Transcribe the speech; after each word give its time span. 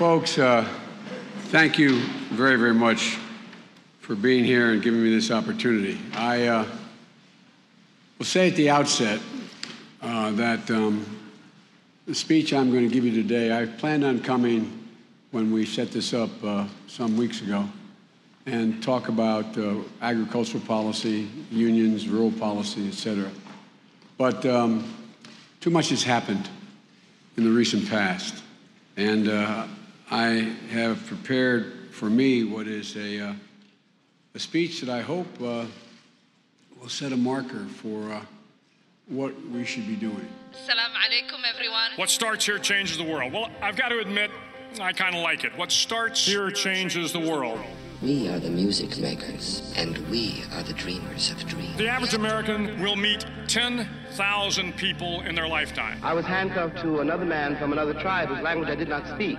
Folks, 0.00 0.38
uh, 0.38 0.66
thank 1.48 1.78
you 1.78 2.00
very, 2.30 2.56
very 2.56 2.72
much 2.72 3.18
for 3.98 4.14
being 4.14 4.44
here 4.44 4.70
and 4.72 4.80
giving 4.80 5.02
me 5.02 5.14
this 5.14 5.30
opportunity. 5.30 5.98
I 6.14 6.46
uh, 6.46 6.66
will 8.16 8.24
say 8.24 8.48
at 8.48 8.56
the 8.56 8.70
outset 8.70 9.20
uh, 10.00 10.30
that 10.30 10.70
um, 10.70 11.04
the 12.06 12.14
speech 12.14 12.54
I'm 12.54 12.70
going 12.70 12.88
to 12.88 12.94
give 12.94 13.04
you 13.04 13.12
today, 13.12 13.54
I 13.54 13.66
planned 13.66 14.02
on 14.02 14.22
coming 14.22 14.88
when 15.32 15.52
we 15.52 15.66
set 15.66 15.90
this 15.90 16.14
up 16.14 16.30
uh, 16.42 16.66
some 16.86 17.18
weeks 17.18 17.42
ago 17.42 17.68
and 18.46 18.82
talk 18.82 19.08
about 19.08 19.58
uh, 19.58 19.74
agricultural 20.00 20.64
policy, 20.64 21.28
unions, 21.50 22.08
rural 22.08 22.32
policy, 22.32 22.88
et 22.88 22.94
cetera. 22.94 23.30
But 24.16 24.46
um, 24.46 24.94
too 25.60 25.68
much 25.68 25.90
has 25.90 26.02
happened 26.02 26.48
in 27.36 27.44
the 27.44 27.50
recent 27.50 27.86
past. 27.90 28.42
And 28.96 29.28
uh, 29.28 29.66
I 30.10 30.52
have 30.70 31.06
prepared 31.06 31.90
for 31.92 32.10
me 32.10 32.42
what 32.42 32.66
is 32.66 32.96
a, 32.96 33.28
uh, 33.28 33.34
a 34.34 34.38
speech 34.40 34.80
that 34.80 34.90
I 34.90 35.02
hope 35.02 35.28
uh, 35.40 35.66
will 36.80 36.88
set 36.88 37.12
a 37.12 37.16
marker 37.16 37.64
for 37.76 38.10
uh, 38.10 38.20
what 39.06 39.32
we 39.50 39.64
should 39.64 39.86
be 39.86 39.94
doing. 39.94 40.28
Salam 40.50 40.90
alaikum, 40.94 41.42
everyone. 41.54 41.92
What 41.94 42.10
starts 42.10 42.44
here 42.44 42.58
changes 42.58 42.98
the 42.98 43.04
world. 43.04 43.32
Well, 43.32 43.50
I've 43.62 43.76
got 43.76 43.90
to 43.90 44.00
admit, 44.00 44.32
I 44.80 44.92
kind 44.92 45.14
of 45.14 45.22
like 45.22 45.44
it. 45.44 45.56
What 45.56 45.70
starts 45.70 46.26
here 46.26 46.50
changes 46.50 47.12
the 47.12 47.20
world. 47.20 47.60
We 48.02 48.28
are 48.30 48.40
the 48.40 48.50
music 48.50 48.98
makers, 48.98 49.72
and 49.76 49.96
we 50.08 50.42
are 50.54 50.64
the 50.64 50.72
dreamers 50.72 51.30
of 51.30 51.46
dreams. 51.46 51.76
The 51.76 51.86
average 51.86 52.14
American 52.14 52.82
will 52.82 52.96
meet 52.96 53.26
10,000 53.46 54.76
people 54.76 55.20
in 55.20 55.36
their 55.36 55.46
lifetime. 55.46 56.00
I 56.02 56.14
was 56.14 56.24
handcuffed 56.24 56.78
to 56.78 56.98
another 56.98 57.26
man 57.26 57.56
from 57.58 57.72
another 57.72 57.94
tribe 57.94 58.28
whose 58.28 58.40
language 58.40 58.70
I 58.70 58.74
did 58.74 58.88
not 58.88 59.06
speak. 59.06 59.38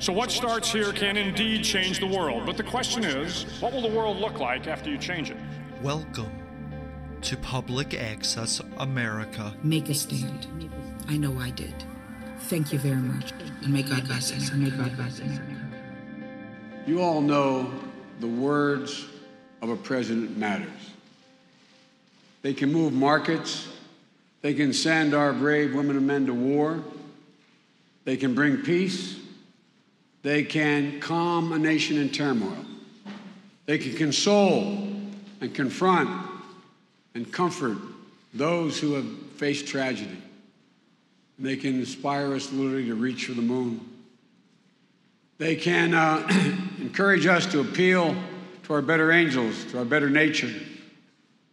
So 0.00 0.12
what 0.12 0.30
starts 0.30 0.70
here 0.70 0.92
can 0.92 1.16
indeed 1.16 1.64
change 1.64 1.98
the 1.98 2.06
world. 2.06 2.46
But 2.46 2.56
the 2.56 2.62
question 2.62 3.02
is, 3.02 3.42
what 3.60 3.72
will 3.72 3.82
the 3.82 3.88
world 3.88 4.18
look 4.18 4.38
like 4.38 4.68
after 4.68 4.88
you 4.88 4.96
change 4.96 5.30
it? 5.30 5.36
Welcome 5.82 6.30
to 7.22 7.36
Public 7.36 7.94
Access 7.94 8.60
America. 8.76 9.52
Make 9.64 9.88
a 9.88 9.94
stand. 9.94 10.70
I 11.08 11.16
know 11.16 11.36
I 11.40 11.50
did. 11.50 11.74
Thank 12.42 12.72
you 12.72 12.78
very 12.78 12.94
much. 12.94 13.32
And 13.64 13.72
may 13.72 13.82
God 13.82 14.06
bless 14.06 14.30
us. 14.30 14.50
And 14.50 14.62
may 14.62 14.70
God 14.70 14.94
bless 14.94 15.18
America. 15.18 15.42
You 16.86 17.02
all 17.02 17.20
know 17.20 17.68
the 18.20 18.28
words 18.28 19.04
of 19.62 19.70
a 19.70 19.76
president 19.76 20.36
matters. 20.36 20.92
They 22.42 22.54
can 22.54 22.72
move 22.72 22.92
markets. 22.92 23.66
They 24.42 24.54
can 24.54 24.72
send 24.72 25.12
our 25.12 25.32
brave 25.32 25.74
women 25.74 25.96
and 25.96 26.06
men 26.06 26.26
to 26.26 26.34
war. 26.34 26.84
They 28.04 28.16
can 28.16 28.36
bring 28.36 28.58
peace. 28.58 29.18
They 30.28 30.42
can 30.42 31.00
calm 31.00 31.52
a 31.52 31.58
nation 31.58 31.96
in 31.96 32.10
turmoil. 32.10 32.66
They 33.64 33.78
can 33.78 33.94
console 33.94 34.86
and 35.40 35.54
confront 35.54 36.10
and 37.14 37.32
comfort 37.32 37.78
those 38.34 38.78
who 38.78 38.92
have 38.92 39.06
faced 39.36 39.68
tragedy. 39.68 40.18
They 41.38 41.56
can 41.56 41.76
inspire 41.76 42.34
us 42.34 42.52
literally 42.52 42.84
to 42.88 42.94
reach 42.94 43.24
for 43.24 43.32
the 43.32 43.40
moon. 43.40 43.80
They 45.38 45.56
can 45.56 45.94
uh, 45.94 46.28
encourage 46.78 47.24
us 47.24 47.46
to 47.46 47.60
appeal 47.60 48.14
to 48.64 48.74
our 48.74 48.82
better 48.82 49.10
angels, 49.10 49.64
to 49.70 49.78
our 49.78 49.86
better 49.86 50.10
nature. 50.10 50.52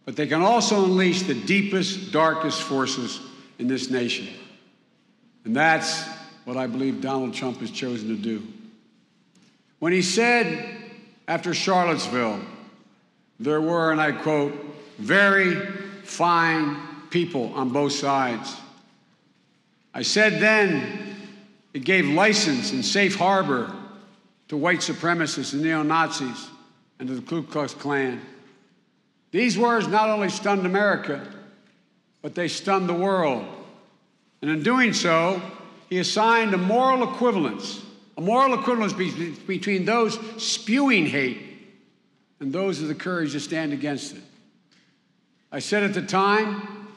But 0.04 0.16
they 0.16 0.26
can 0.26 0.42
also 0.42 0.84
unleash 0.84 1.22
the 1.22 1.32
deepest, 1.32 2.12
darkest 2.12 2.60
forces 2.60 3.20
in 3.58 3.68
this 3.68 3.88
nation. 3.88 4.28
And 5.46 5.56
that's 5.56 6.06
what 6.44 6.58
I 6.58 6.66
believe 6.66 7.00
Donald 7.00 7.32
Trump 7.32 7.60
has 7.60 7.70
chosen 7.70 8.08
to 8.08 8.16
do. 8.16 8.46
When 9.78 9.92
he 9.92 10.02
said 10.02 10.76
after 11.28 11.52
Charlottesville, 11.54 12.40
there 13.38 13.60
were, 13.60 13.92
and 13.92 14.00
I 14.00 14.12
quote, 14.12 14.52
very 14.98 15.54
fine 16.04 16.76
people 17.10 17.52
on 17.54 17.70
both 17.70 17.92
sides. 17.92 18.56
I 19.92 20.02
said 20.02 20.40
then 20.40 21.16
it 21.74 21.84
gave 21.84 22.06
license 22.06 22.72
and 22.72 22.84
safe 22.84 23.16
harbor 23.16 23.74
to 24.48 24.56
white 24.56 24.78
supremacists 24.80 25.52
and 25.52 25.62
neo 25.62 25.82
Nazis 25.82 26.48
and 26.98 27.08
to 27.08 27.14
the 27.14 27.22
Ku 27.22 27.42
Klux 27.42 27.74
Klan. 27.74 28.20
These 29.30 29.58
words 29.58 29.86
not 29.88 30.08
only 30.08 30.30
stunned 30.30 30.64
America, 30.64 31.26
but 32.22 32.34
they 32.34 32.48
stunned 32.48 32.88
the 32.88 32.94
world. 32.94 33.44
And 34.40 34.50
in 34.50 34.62
doing 34.62 34.92
so, 34.92 35.42
he 35.90 35.98
assigned 35.98 36.54
a 36.54 36.58
moral 36.58 37.02
equivalence, 37.02 37.82
a 38.16 38.20
moral 38.20 38.58
equivalence 38.58 38.92
be- 38.92 39.30
between 39.46 39.84
those 39.84 40.18
spewing 40.42 41.06
hate 41.06 41.42
and 42.40 42.52
those 42.52 42.80
with 42.80 42.88
the 42.88 42.94
courage 42.94 43.32
to 43.32 43.40
stand 43.40 43.72
against 43.72 44.16
it. 44.16 44.22
I 45.52 45.58
said 45.58 45.82
at 45.82 45.94
the 45.94 46.02
time, 46.02 46.88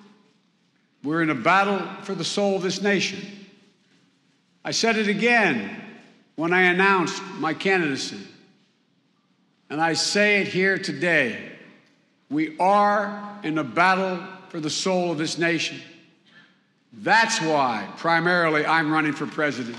we're 1.04 1.22
in 1.22 1.30
a 1.30 1.36
battle 1.36 1.80
for 2.04 2.14
the 2.14 2.26
soul 2.26 2.56
of 2.56 2.62
this 2.62 2.82
nation. 2.82 3.20
I 4.66 4.72
said 4.72 4.98
it 4.98 5.08
again 5.08 5.82
when 6.36 6.54
I 6.54 6.64
announced 6.64 7.22
my 7.38 7.54
candidacy. 7.54 8.20
And 9.70 9.80
I 9.80 9.94
say 9.94 10.42
it 10.42 10.48
here 10.48 10.78
today. 10.78 11.52
We 12.30 12.58
are 12.60 13.40
in 13.44 13.58
a 13.58 13.64
battle 13.64 14.20
for 14.50 14.60
the 14.60 14.70
soul 14.70 15.12
of 15.12 15.18
this 15.18 15.38
nation. 15.38 15.80
That's 16.92 17.40
why, 17.42 17.88
primarily, 17.98 18.66
I'm 18.66 18.92
running 18.92 19.14
for 19.14 19.28
president. 19.28 19.78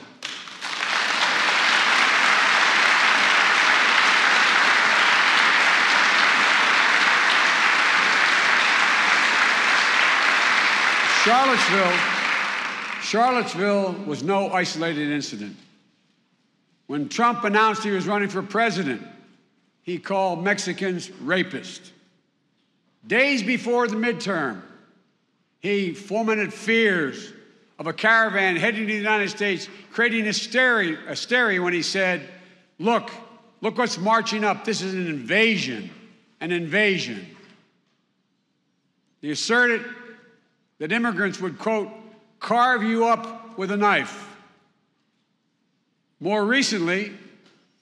Charlottesville, 11.31 11.99
Charlottesville 13.03 13.93
was 14.05 14.25
no 14.25 14.51
isolated 14.51 15.13
incident. 15.13 15.57
When 16.89 17.09
Trump 17.09 17.45
announced 17.45 17.85
he 17.85 17.93
was 17.93 18.09
running 18.09 18.29
for 18.29 18.43
president, 18.43 19.01
he 19.85 20.01
called 20.01 20.43
Mexicans 20.43 21.09
rapists. 21.23 21.93
Days 23.07 23.45
before 23.45 23.87
the 23.87 23.95
midterm, 23.95 24.61
he 25.61 25.95
fomented 25.95 26.53
fears 26.53 27.33
of 27.79 27.87
a 27.87 27.93
caravan 27.93 28.57
heading 28.57 28.89
to 28.89 28.93
the 28.93 28.99
United 28.99 29.31
States, 29.31 29.69
creating 29.93 30.25
hysteria, 30.25 30.97
hysteria 31.07 31.63
when 31.63 31.73
he 31.73 31.83
said, 31.83 32.29
Look, 32.81 33.09
look 33.61 33.79
what's 33.79 33.99
marching 33.99 34.43
up. 34.43 34.65
This 34.65 34.83
is 34.83 34.95
an 34.95 35.07
invasion. 35.07 35.91
an 36.41 36.51
invasion. 36.51 37.25
He 39.21 39.31
asserted 39.31 39.85
that 40.81 40.91
immigrants 40.91 41.41
would, 41.41 41.59
quote, 41.59 41.89
carve 42.41 42.83
you 42.83 43.07
up 43.07 43.57
with 43.57 43.71
a 43.71 43.77
knife. 43.77 44.27
More 46.19 46.45
recently, 46.45 47.13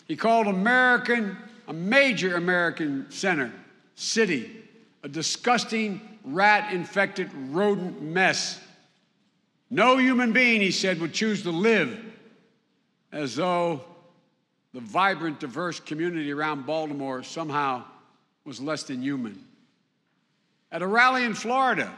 he 0.06 0.17
called 0.17 0.49
American, 0.49 1.37
a 1.69 1.73
major 1.73 2.37
American 2.37 3.06
center, 3.11 3.53
city, 3.95 4.62
a 5.05 5.09
disgusting 5.09 6.19
rat 6.25 6.73
infected 6.75 7.31
rodent 7.50 8.03
mess. 8.03 8.61
No 9.71 9.97
human 9.97 10.33
being, 10.33 10.61
he 10.61 10.73
said, 10.73 11.00
would 11.00 11.12
choose 11.12 11.43
to 11.43 11.50
live 11.50 11.97
as 13.12 13.37
though 13.37 13.81
the 14.75 14.81
vibrant, 14.81 15.41
diverse 15.41 15.79
community 15.79 16.33
around 16.33 16.67
Baltimore 16.67 17.23
somehow 17.23 17.85
was 18.45 18.61
less 18.61 18.83
than 18.83 19.03
human. 19.03 19.45
At 20.73 20.83
a 20.83 20.87
rally 20.87 21.25
in 21.25 21.35
Florida, 21.35 21.93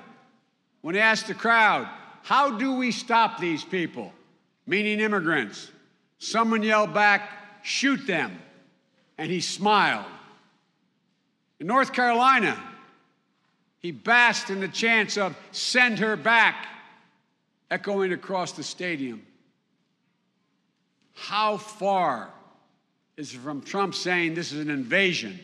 when 0.82 0.94
he 0.94 1.00
asked 1.00 1.27
the 1.27 1.35
crowd, 1.35 1.88
How 2.23 2.56
do 2.59 2.73
we 2.73 2.93
stop 2.93 3.38
these 3.38 3.65
people? 3.65 4.12
Meaning 4.67 5.00
immigrants. 5.00 5.71
Someone 6.19 6.62
yelled 6.62 6.94
back, 6.94 7.31
Shoot 7.62 8.06
them. 8.06 8.38
And 9.19 9.31
he 9.31 9.41
smiled. 9.41 10.06
In 11.59 11.67
North 11.67 11.93
Carolina, 11.93 12.59
he 13.81 13.93
basked 13.93 14.50
in 14.50 14.61
the 14.61 14.69
chance 14.69 15.19
of 15.19 15.37
Send 15.53 15.99
her 15.99 16.17
back, 16.17 16.67
echoing 17.71 18.12
across 18.12 18.53
the 18.53 18.62
stadium. 18.62 19.26
How 21.15 21.59
far 21.59 22.31
is 23.19 23.35
it 23.35 23.38
from 23.38 23.61
Trump 23.61 23.94
saying 23.94 24.35
this 24.35 24.53
is 24.53 24.61
an 24.61 24.71
invasion 24.71 25.38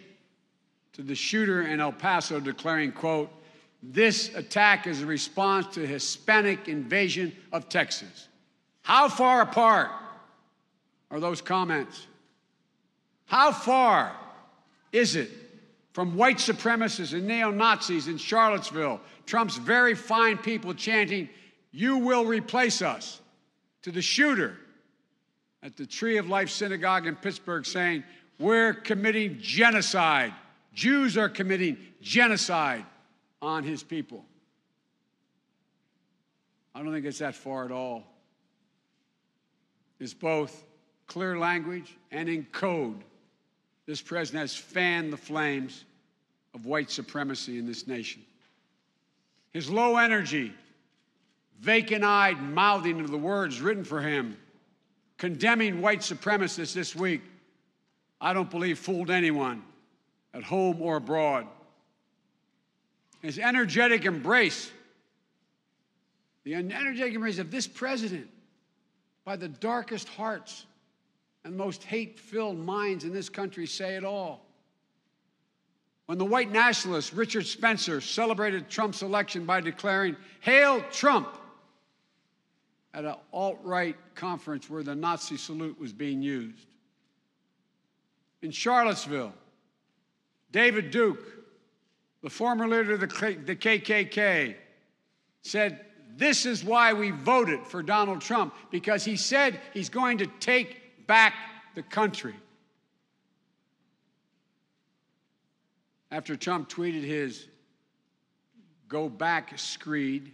to 0.94 1.02
the 1.02 1.14
shooter 1.14 1.60
in 1.60 1.80
El 1.80 1.92
Paso 1.92 2.40
declaring, 2.40 2.92
quote, 2.92 3.30
this 3.92 4.34
attack 4.34 4.86
is 4.86 5.02
a 5.02 5.06
response 5.06 5.74
to 5.74 5.86
Hispanic 5.86 6.68
invasion 6.68 7.32
of 7.52 7.68
Texas. 7.68 8.28
How 8.82 9.08
far 9.08 9.42
apart 9.42 9.90
are 11.10 11.20
those 11.20 11.40
comments? 11.40 12.06
How 13.26 13.52
far 13.52 14.12
is 14.92 15.14
it 15.14 15.30
from 15.92 16.16
white 16.16 16.38
supremacists 16.38 17.12
and 17.12 17.26
neo 17.26 17.50
Nazis 17.50 18.08
in 18.08 18.18
Charlottesville, 18.18 19.00
Trump's 19.24 19.56
very 19.56 19.94
fine 19.94 20.36
people 20.36 20.74
chanting, 20.74 21.28
You 21.70 21.98
will 21.98 22.24
replace 22.24 22.82
us, 22.82 23.20
to 23.82 23.90
the 23.90 24.02
shooter 24.02 24.56
at 25.62 25.76
the 25.76 25.86
Tree 25.86 26.18
of 26.18 26.28
Life 26.28 26.50
Synagogue 26.50 27.06
in 27.06 27.16
Pittsburgh 27.16 27.64
saying, 27.64 28.04
We're 28.38 28.74
committing 28.74 29.38
genocide. 29.40 30.34
Jews 30.74 31.16
are 31.16 31.28
committing 31.28 31.78
genocide 32.02 32.84
on 33.42 33.64
his 33.64 33.82
people. 33.82 34.24
I 36.74 36.82
don't 36.82 36.92
think 36.92 37.06
it's 37.06 37.18
that 37.18 37.34
far 37.34 37.64
at 37.64 37.72
all. 37.72 38.04
It's 39.98 40.14
both 40.14 40.64
clear 41.06 41.38
language 41.38 41.96
and 42.10 42.28
in 42.28 42.44
code. 42.52 43.02
This 43.86 44.02
president 44.02 44.42
has 44.42 44.54
fanned 44.54 45.12
the 45.12 45.16
flames 45.16 45.84
of 46.54 46.66
white 46.66 46.90
supremacy 46.90 47.58
in 47.58 47.66
this 47.66 47.86
nation. 47.86 48.22
His 49.52 49.70
low 49.70 49.96
energy, 49.96 50.52
vacant 51.60 52.04
eyed 52.04 52.42
mouthing 52.42 53.00
of 53.00 53.10
the 53.10 53.16
words 53.16 53.60
written 53.60 53.84
for 53.84 54.02
him, 54.02 54.36
condemning 55.16 55.80
white 55.80 56.00
supremacists 56.00 56.74
this 56.74 56.94
week, 56.94 57.22
I 58.20 58.32
don't 58.32 58.50
believe 58.50 58.78
fooled 58.78 59.10
anyone 59.10 59.62
at 60.34 60.42
home 60.42 60.82
or 60.82 60.96
abroad 60.96 61.46
his 63.26 63.40
energetic 63.40 64.04
embrace, 64.04 64.70
the 66.44 66.54
energetic 66.54 67.12
embrace 67.12 67.40
of 67.40 67.50
this 67.50 67.66
president 67.66 68.28
by 69.24 69.34
the 69.34 69.48
darkest 69.48 70.08
hearts 70.10 70.64
and 71.42 71.56
most 71.56 71.82
hate 71.82 72.20
filled 72.20 72.56
minds 72.56 73.02
in 73.02 73.12
this 73.12 73.28
country 73.28 73.66
say 73.66 73.96
it 73.96 74.04
all. 74.04 74.46
When 76.06 76.18
the 76.18 76.24
white 76.24 76.52
nationalist 76.52 77.12
Richard 77.14 77.46
Spencer 77.46 78.00
celebrated 78.00 78.70
Trump's 78.70 79.02
election 79.02 79.44
by 79.44 79.60
declaring, 79.60 80.14
Hail 80.38 80.80
Trump, 80.92 81.36
at 82.94 83.04
an 83.04 83.16
alt 83.32 83.58
right 83.64 83.96
conference 84.14 84.70
where 84.70 84.84
the 84.84 84.94
Nazi 84.94 85.36
salute 85.36 85.80
was 85.80 85.92
being 85.92 86.22
used. 86.22 86.68
In 88.42 88.52
Charlottesville, 88.52 89.32
David 90.52 90.92
Duke, 90.92 91.24
the 92.22 92.30
former 92.30 92.66
leader 92.66 92.94
of 92.94 93.00
the 93.00 93.06
KKK, 93.06 94.56
said, 95.42 95.84
This 96.16 96.46
is 96.46 96.64
why 96.64 96.92
we 96.92 97.10
voted 97.10 97.60
for 97.66 97.82
Donald 97.82 98.20
Trump, 98.20 98.54
because 98.70 99.04
he 99.04 99.16
said 99.16 99.60
he's 99.72 99.88
going 99.88 100.18
to 100.18 100.26
take 100.40 101.06
back 101.06 101.34
the 101.74 101.82
country. 101.82 102.34
After 106.10 106.36
Trump 106.36 106.68
tweeted 106.68 107.02
his 107.04 107.48
Go 108.88 109.08
Back 109.08 109.52
screed, 109.58 110.32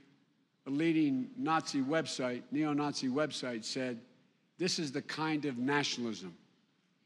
a 0.66 0.70
leading 0.70 1.30
Nazi 1.36 1.80
website, 1.80 2.42
neo 2.50 2.72
Nazi 2.72 3.08
website, 3.08 3.64
said, 3.64 3.98
This 4.58 4.78
is 4.78 4.92
the 4.92 5.02
kind 5.02 5.44
of 5.46 5.58
nationalism 5.58 6.34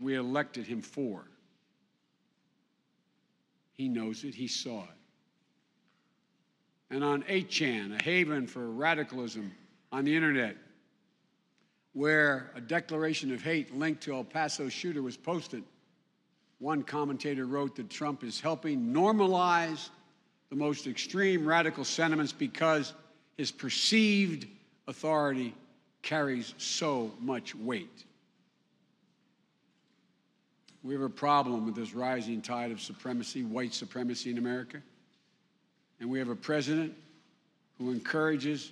we 0.00 0.16
elected 0.16 0.66
him 0.66 0.82
for. 0.82 1.24
He 3.76 3.88
knows 3.88 4.24
it, 4.24 4.34
he 4.34 4.48
saw 4.48 4.82
it. 4.82 4.90
And 6.90 7.02
on 7.02 7.22
8chan, 7.24 8.00
a 8.00 8.02
haven 8.02 8.46
for 8.46 8.70
radicalism 8.70 9.52
on 9.92 10.04
the 10.04 10.14
internet, 10.14 10.56
where 11.92 12.50
a 12.54 12.60
declaration 12.60 13.32
of 13.32 13.42
hate 13.42 13.76
linked 13.76 14.02
to 14.02 14.14
El 14.14 14.24
Paso 14.24 14.68
shooter 14.68 15.02
was 15.02 15.16
posted, 15.16 15.64
one 16.58 16.82
commentator 16.82 17.46
wrote 17.46 17.76
that 17.76 17.90
Trump 17.90 18.24
is 18.24 18.40
helping 18.40 18.92
normalize 18.92 19.90
the 20.48 20.56
most 20.56 20.86
extreme 20.86 21.46
radical 21.46 21.84
sentiments 21.84 22.32
because 22.32 22.94
his 23.36 23.50
perceived 23.50 24.46
authority 24.86 25.54
carries 26.02 26.54
so 26.56 27.12
much 27.20 27.54
weight. 27.54 28.04
We 30.86 30.94
have 30.94 31.02
a 31.02 31.08
problem 31.08 31.66
with 31.66 31.74
this 31.74 31.94
rising 31.94 32.40
tide 32.40 32.70
of 32.70 32.80
supremacy, 32.80 33.42
white 33.42 33.74
supremacy 33.74 34.30
in 34.30 34.38
America. 34.38 34.80
And 35.98 36.08
we 36.08 36.20
have 36.20 36.28
a 36.28 36.36
president 36.36 36.94
who 37.76 37.90
encourages 37.90 38.70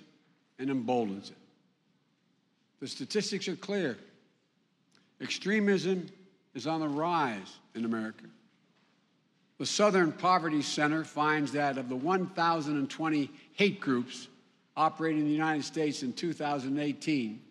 and 0.57 0.69
emboldens 0.69 1.31
it. 1.31 1.37
The 2.79 2.87
statistics 2.87 3.49
are 3.49 3.57
clear. 3.57 3.97
Extremism 5.19 6.07
is 6.53 6.67
on 6.67 6.79
the 6.79 6.87
rise 6.87 7.57
in 7.73 7.83
America. 7.83 8.23
The 9.57 9.65
Southern 9.65 10.13
Poverty 10.13 10.61
Center 10.61 11.03
finds 11.03 11.51
that 11.51 11.77
of 11.77 11.89
the 11.89 11.97
1,020 11.97 13.29
hate 13.53 13.81
groups 13.81 14.29
operating 14.77 15.19
in 15.19 15.25
the 15.25 15.33
United 15.33 15.65
States 15.65 16.01
in 16.01 16.13
2018, 16.13 17.41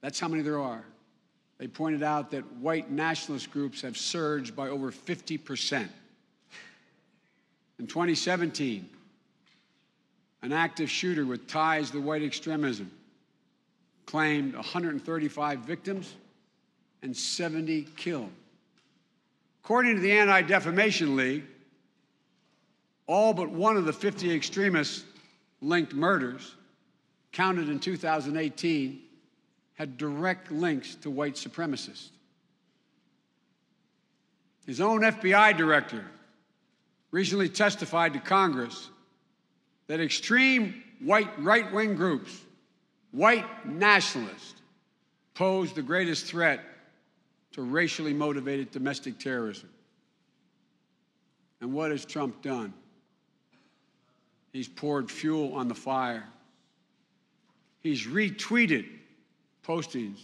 that's 0.00 0.18
how 0.18 0.28
many 0.28 0.42
there 0.42 0.58
are. 0.58 0.84
They 1.64 1.68
pointed 1.68 2.02
out 2.02 2.32
that 2.32 2.44
white 2.56 2.90
nationalist 2.90 3.50
groups 3.50 3.80
have 3.80 3.96
surged 3.96 4.54
by 4.54 4.68
over 4.68 4.92
50%. 4.92 5.88
In 7.78 7.86
2017, 7.86 8.86
an 10.42 10.52
active 10.52 10.90
shooter 10.90 11.24
with 11.24 11.48
ties 11.48 11.90
to 11.92 12.02
white 12.02 12.22
extremism 12.22 12.90
claimed 14.04 14.54
135 14.54 15.60
victims 15.60 16.12
and 17.00 17.16
70 17.16 17.84
killed. 17.96 18.28
According 19.64 19.94
to 19.94 20.02
the 20.02 20.12
Anti 20.12 20.42
Defamation 20.42 21.16
League, 21.16 21.44
all 23.06 23.32
but 23.32 23.48
one 23.48 23.78
of 23.78 23.86
the 23.86 23.92
50 23.94 24.30
extremist 24.34 25.06
linked 25.62 25.94
murders 25.94 26.56
counted 27.32 27.70
in 27.70 27.80
2018 27.80 29.03
had 29.74 29.96
direct 29.96 30.50
links 30.50 30.94
to 30.96 31.10
white 31.10 31.34
supremacists. 31.34 32.08
His 34.66 34.80
own 34.80 35.02
FBI 35.02 35.56
director 35.56 36.04
recently 37.10 37.48
testified 37.48 38.12
to 38.14 38.20
Congress 38.20 38.88
that 39.86 40.00
extreme 40.00 40.82
white 41.00 41.30
right 41.38 41.70
wing 41.72 41.94
groups, 41.94 42.40
white 43.10 43.66
nationalists, 43.66 44.62
pose 45.34 45.72
the 45.72 45.82
greatest 45.82 46.24
threat 46.26 46.60
to 47.52 47.62
racially 47.62 48.14
motivated 48.14 48.70
domestic 48.70 49.18
terrorism. 49.18 49.68
And 51.60 51.72
what 51.72 51.90
has 51.90 52.04
Trump 52.04 52.40
done? 52.42 52.72
He's 54.52 54.68
poured 54.68 55.10
fuel 55.10 55.54
on 55.54 55.68
the 55.68 55.74
fire. 55.74 56.24
He's 57.80 58.06
retweeted 58.06 58.86
postings 59.64 60.18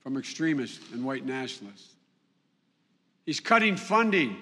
from 0.00 0.16
extremists 0.16 0.92
and 0.92 1.04
white 1.04 1.24
nationalists. 1.24 1.94
He's 3.24 3.40
cutting 3.40 3.76
funding 3.76 4.36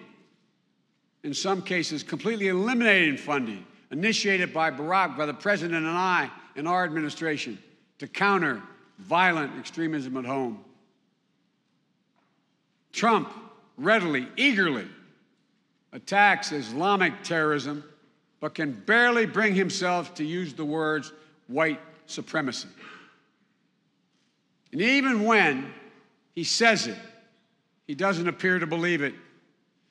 in 1.23 1.35
some 1.35 1.61
cases, 1.61 2.03
completely 2.03 2.49
eliminating 2.49 3.19
funding 3.19 3.67
initiated 3.91 4.55
by 4.55 4.71
Barack, 4.71 5.17
by 5.17 5.27
the 5.27 5.35
president, 5.35 5.85
and 5.85 5.97
I 5.97 6.31
in 6.57 6.67
our 6.67 6.85
administration 6.85 7.59
to 7.99 8.07
counter 8.07 8.63
violent 8.99 9.59
extremism 9.59 10.17
at 10.17 10.25
home. 10.25 10.65
Trump 12.93 13.31
readily, 13.77 14.29
eagerly 14.37 14.87
attacks 15.93 16.53
Islamic 16.53 17.23
terrorism, 17.23 17.85
but 18.41 18.55
can 18.55 18.73
barely 18.73 19.27
bring 19.27 19.55
himself 19.55 20.15
to 20.15 20.25
use 20.25 20.55
the 20.55 20.65
words 20.65 21.13
white 21.49 21.81
supremacy. 22.07 22.69
And 24.73 24.81
even 24.81 25.25
when 25.25 25.73
he 26.35 26.45
says 26.45 26.87
it, 26.87 26.97
he 27.87 27.95
doesn't 27.95 28.29
appear 28.29 28.59
to 28.59 28.67
believe 28.67 29.03
it. 29.03 29.15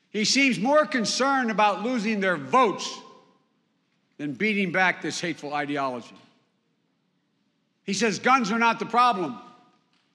He 0.09 0.25
seems 0.25 0.59
more 0.59 0.85
concerned 0.85 1.51
about 1.51 1.83
losing 1.83 2.19
their 2.19 2.37
votes 2.37 2.99
than 4.17 4.33
beating 4.33 4.71
back 4.71 5.01
this 5.01 5.19
hateful 5.19 5.53
ideology. 5.53 6.15
He 7.83 7.93
says 7.93 8.19
guns 8.19 8.51
are 8.51 8.59
not 8.59 8.79
the 8.79 8.85
problem 8.85 9.37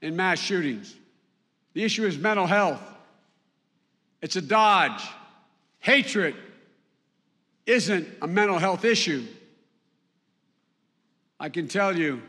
in 0.01 0.17
mass 0.17 0.39
shootings. 0.39 0.95
The 1.73 1.85
issue 1.85 2.07
is 2.07 2.17
mental 2.17 2.47
health. 2.47 2.81
It's 4.23 4.37
a 4.37 4.43
dodge. 4.43 5.03
Hatred 5.81 6.35
isn't 7.67 8.09
a 8.23 8.27
mental 8.27 8.59
health 8.59 8.85
issue. 8.85 9.27
I 11.39 11.49
can 11.49 11.69
tell 11.69 11.97
you, 11.97 12.23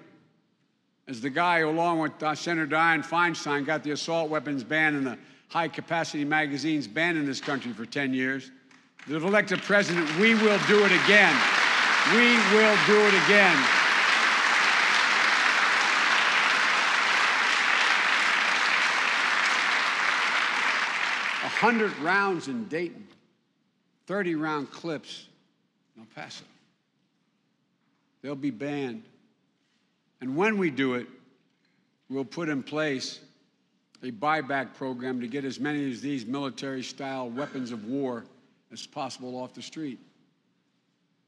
as 1.08 1.22
the 1.22 1.30
guy 1.30 1.62
who, 1.62 1.70
along 1.70 2.00
with 2.00 2.24
uh, 2.24 2.34
Senator 2.34 2.76
Dianne 2.76 3.06
Feinstein, 3.06 3.66
got 3.66 3.84
the 3.84 3.92
assault 3.92 4.30
weapons 4.30 4.64
ban 4.64 4.96
and 4.96 5.06
the 5.06 5.18
high 5.50 5.68
capacity 5.68 6.26
magazines 6.26 6.88
banned 6.88 7.18
in 7.18 7.26
this 7.26 7.40
country 7.40 7.72
for 7.72 7.86
10 7.86 8.14
years, 8.14 8.52
if 9.08 9.24
elected 9.24 9.62
president, 9.62 10.10
we 10.18 10.34
will 10.34 10.60
do 10.68 10.84
it 10.84 10.92
again. 10.92 11.36
We 12.12 12.36
will 12.56 12.78
do 12.88 13.00
it 13.00 13.14
again. 13.26 13.56
A 21.44 21.48
hundred 21.48 21.96
rounds 22.00 22.48
in 22.48 22.68
Dayton, 22.68 23.08
30 24.08 24.36
round 24.36 24.72
clips 24.72 25.28
in 25.96 26.02
El 26.02 26.08
Paso. 26.16 26.46
They'll 28.24 28.36
be 28.36 28.50
banned. 28.50 29.04
And 30.26 30.36
when 30.36 30.58
we 30.58 30.72
do 30.72 30.96
it, 30.96 31.06
we'll 32.10 32.26
put 32.26 32.50
in 32.50 32.64
place 32.64 33.20
a 34.02 34.10
buyback 34.10 34.74
program 34.74 35.22
to 35.22 35.28
get 35.28 35.46
as 35.46 35.60
many 35.60 35.92
of 35.92 36.02
these 36.02 36.26
military 36.26 36.82
style 36.82 37.30
weapons 37.30 37.72
of 37.72 37.86
war 37.86 38.26
as 38.72 38.88
possible 38.88 39.38
off 39.38 39.54
the 39.54 39.62
street. 39.62 40.00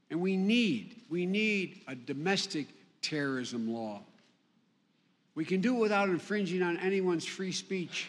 And 0.09 0.19
we 0.19 0.35
need, 0.35 0.95
we 1.11 1.27
need 1.27 1.83
a 1.87 1.93
domestic 1.93 2.69
terrorism 3.03 3.71
law. 3.71 4.01
We 5.35 5.45
can 5.45 5.61
do 5.61 5.75
it 5.75 5.79
without 5.79 6.09
infringing 6.09 6.63
on 6.63 6.77
anyone's 6.77 7.23
free 7.23 7.51
speech, 7.51 8.07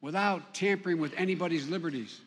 without 0.00 0.52
tampering 0.52 0.98
with 0.98 1.14
anybody's 1.16 1.68
liberties. 1.68 2.20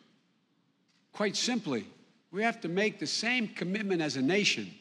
Quite 1.12 1.36
simply, 1.36 1.84
we 2.30 2.42
have 2.42 2.58
to 2.62 2.70
make 2.70 2.98
the 2.98 3.06
same 3.06 3.48
commitment 3.48 4.00
as 4.00 4.16
a 4.16 4.22
nation 4.22 4.72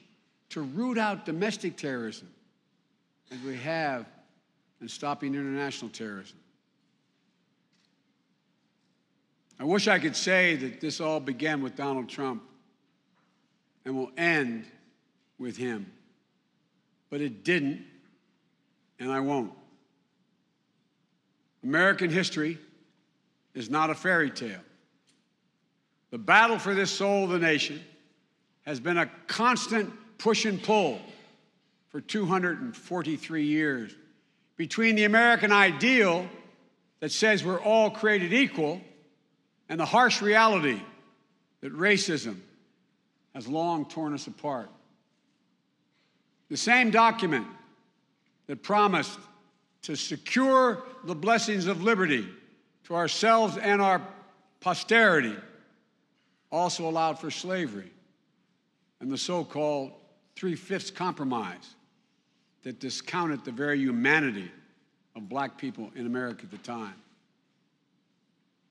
to 0.49 0.61
root 0.61 0.97
out 0.97 1.25
domestic 1.25 1.77
terrorism 1.77 2.29
as 3.31 3.39
we 3.41 3.55
have 3.57 4.05
in 4.81 4.87
stopping 4.87 5.33
international 5.33 5.89
terrorism. 5.89 6.37
I 9.59 9.63
wish 9.63 9.87
I 9.87 9.99
could 9.99 10.15
say 10.15 10.55
that 10.57 10.81
this 10.81 10.99
all 10.99 11.19
began 11.19 11.61
with 11.61 11.75
Donald 11.75 12.09
Trump 12.09 12.43
and 13.85 13.95
will 13.95 14.11
end 14.17 14.65
with 15.39 15.55
him. 15.55 15.91
But 17.09 17.21
it 17.21 17.43
didn't, 17.43 17.85
and 18.99 19.11
I 19.11 19.21
won't. 19.21 19.53
American 21.63 22.09
history 22.09 22.59
is 23.53 23.69
not 23.69 23.89
a 23.89 23.95
fairy 23.95 24.29
tale. 24.29 24.61
The 26.11 26.17
battle 26.17 26.59
for 26.59 26.75
this 26.75 26.91
soul 26.91 27.23
of 27.23 27.29
the 27.29 27.39
nation 27.39 27.81
has 28.65 28.79
been 28.79 28.97
a 28.97 29.09
constant 29.27 29.91
push 30.17 30.45
and 30.45 30.61
pull 30.61 30.99
for 31.89 32.01
243 32.01 33.43
years 33.45 33.95
between 34.57 34.95
the 34.95 35.03
American 35.03 35.51
ideal 35.51 36.27
that 36.99 37.11
says 37.11 37.43
we're 37.43 37.61
all 37.61 37.89
created 37.89 38.33
equal 38.33 38.81
and 39.69 39.79
the 39.79 39.85
harsh 39.85 40.21
reality 40.21 40.81
that 41.61 41.73
racism 41.73 42.37
has 43.33 43.47
long 43.47 43.85
torn 43.85 44.13
us 44.13 44.27
apart. 44.27 44.69
The 46.49 46.57
same 46.57 46.91
document 46.91 47.47
that 48.47 48.61
promised 48.61 49.19
to 49.83 49.95
secure 49.95 50.83
the 51.03 51.15
blessings 51.15 51.67
of 51.67 51.83
liberty 51.83 52.27
to 52.85 52.95
ourselves 52.95 53.57
and 53.57 53.81
our 53.81 54.01
posterity 54.59 55.35
also 56.51 56.87
allowed 56.87 57.19
for 57.19 57.29
slavery 57.29 57.91
and 58.99 59.11
the 59.11 59.17
so 59.17 59.43
called 59.43 59.91
Three 60.35 60.55
Fifths 60.55 60.91
Compromise 60.91 61.75
that 62.63 62.79
discounted 62.79 63.45
the 63.45 63.51
very 63.51 63.79
humanity 63.79 64.51
of 65.15 65.29
black 65.29 65.57
people 65.57 65.91
in 65.95 66.05
America 66.05 66.43
at 66.43 66.51
the 66.51 66.57
time. 66.57 66.95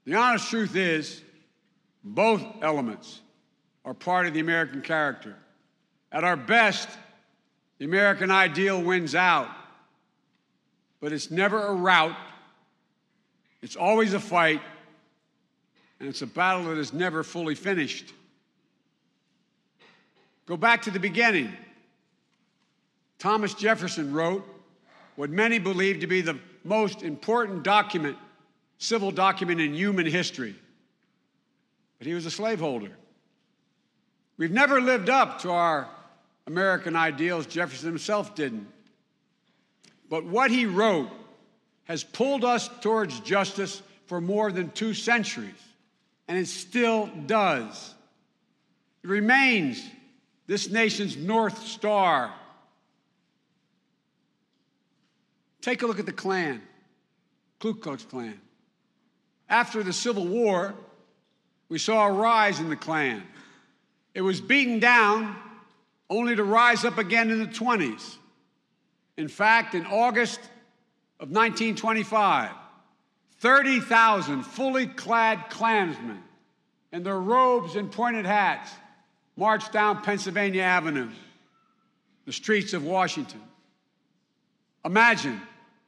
The 0.04 0.14
honest 0.14 0.50
truth 0.50 0.76
is, 0.76 1.22
both 2.02 2.42
elements 2.60 3.20
are 3.84 3.94
part 3.94 4.26
of 4.26 4.34
the 4.34 4.40
American 4.40 4.82
character. 4.82 5.36
At 6.12 6.24
our 6.24 6.36
best, 6.36 6.88
the 7.78 7.86
American 7.86 8.30
ideal 8.30 8.82
wins 8.82 9.14
out, 9.14 9.48
but 11.00 11.12
it's 11.12 11.30
never 11.30 11.66
a 11.66 11.72
rout, 11.72 12.16
it's 13.62 13.76
always 13.76 14.12
a 14.12 14.20
fight, 14.20 14.60
and 15.98 16.08
it's 16.08 16.22
a 16.22 16.26
battle 16.26 16.64
that 16.64 16.78
is 16.78 16.92
never 16.92 17.22
fully 17.22 17.54
finished. 17.54 18.12
Go 20.46 20.56
back 20.56 20.82
to 20.82 20.90
the 20.90 21.00
beginning. 21.00 21.52
Thomas 23.18 23.54
Jefferson 23.54 24.12
wrote 24.12 24.46
what 25.16 25.30
many 25.30 25.58
believe 25.58 26.00
to 26.00 26.06
be 26.06 26.20
the 26.20 26.38
most 26.64 27.02
important 27.02 27.62
document, 27.62 28.18
civil 28.78 29.10
document 29.10 29.60
in 29.60 29.74
human 29.74 30.06
history. 30.06 30.54
But 31.98 32.06
he 32.06 32.14
was 32.14 32.26
a 32.26 32.30
slaveholder. 32.30 32.90
We've 34.36 34.50
never 34.50 34.80
lived 34.80 35.08
up 35.08 35.40
to 35.42 35.50
our 35.50 35.88
American 36.46 36.96
ideals. 36.96 37.46
Jefferson 37.46 37.88
himself 37.88 38.34
didn't. 38.34 38.66
But 40.10 40.24
what 40.24 40.50
he 40.50 40.66
wrote 40.66 41.08
has 41.84 42.04
pulled 42.04 42.44
us 42.44 42.68
towards 42.80 43.20
justice 43.20 43.82
for 44.06 44.20
more 44.20 44.52
than 44.52 44.70
two 44.70 44.92
centuries, 44.92 45.54
and 46.28 46.36
it 46.36 46.46
still 46.46 47.08
does. 47.26 47.94
It 49.02 49.08
remains 49.08 49.82
this 50.46 50.70
nation's 50.70 51.16
North 51.16 51.66
Star 51.66 52.32
Take 55.64 55.80
a 55.80 55.86
look 55.86 55.98
at 55.98 56.04
the 56.04 56.12
Klan, 56.12 56.60
Ku 57.58 57.72
Klux 57.72 58.04
Klan. 58.04 58.38
After 59.48 59.82
the 59.82 59.94
Civil 59.94 60.26
War, 60.26 60.74
we 61.70 61.78
saw 61.78 62.06
a 62.06 62.12
rise 62.12 62.60
in 62.60 62.68
the 62.68 62.76
Klan. 62.76 63.22
It 64.12 64.20
was 64.20 64.42
beaten 64.42 64.78
down 64.78 65.34
only 66.10 66.36
to 66.36 66.44
rise 66.44 66.84
up 66.84 66.98
again 66.98 67.30
in 67.30 67.38
the 67.38 67.46
20s. 67.46 68.16
In 69.16 69.26
fact, 69.26 69.74
in 69.74 69.86
August 69.86 70.38
of 71.18 71.30
1925, 71.30 72.50
30,000 73.38 74.42
fully 74.42 74.86
clad 74.86 75.48
Klansmen 75.48 76.22
in 76.92 77.02
their 77.02 77.18
robes 77.18 77.74
and 77.74 77.90
pointed 77.90 78.26
hats 78.26 78.70
marched 79.36 79.72
down 79.72 80.02
Pennsylvania 80.02 80.62
Avenue, 80.62 81.10
the 82.26 82.32
streets 82.32 82.72
of 82.72 82.84
Washington. 82.84 83.40
Imagine 84.84 85.40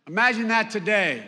Imagine 0.07 0.49
that 0.49 0.71
today. 0.71 1.25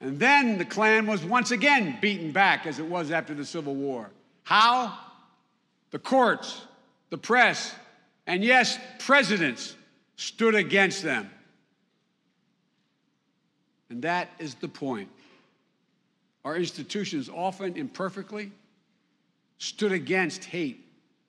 And 0.00 0.18
then 0.18 0.58
the 0.58 0.64
Klan 0.64 1.06
was 1.06 1.24
once 1.24 1.52
again 1.52 1.98
beaten 2.00 2.32
back 2.32 2.66
as 2.66 2.78
it 2.78 2.86
was 2.86 3.10
after 3.10 3.34
the 3.34 3.44
Civil 3.44 3.74
War. 3.74 4.10
How? 4.42 4.98
The 5.90 5.98
courts, 5.98 6.62
the 7.10 7.18
press, 7.18 7.74
and 8.26 8.44
yes, 8.44 8.78
presidents 8.98 9.74
stood 10.16 10.54
against 10.54 11.02
them. 11.02 11.30
And 13.88 14.02
that 14.02 14.28
is 14.38 14.54
the 14.56 14.68
point. 14.68 15.08
Our 16.44 16.56
institutions, 16.56 17.28
often 17.28 17.76
imperfectly, 17.76 18.50
stood 19.58 19.92
against 19.92 20.44
hate 20.44 20.84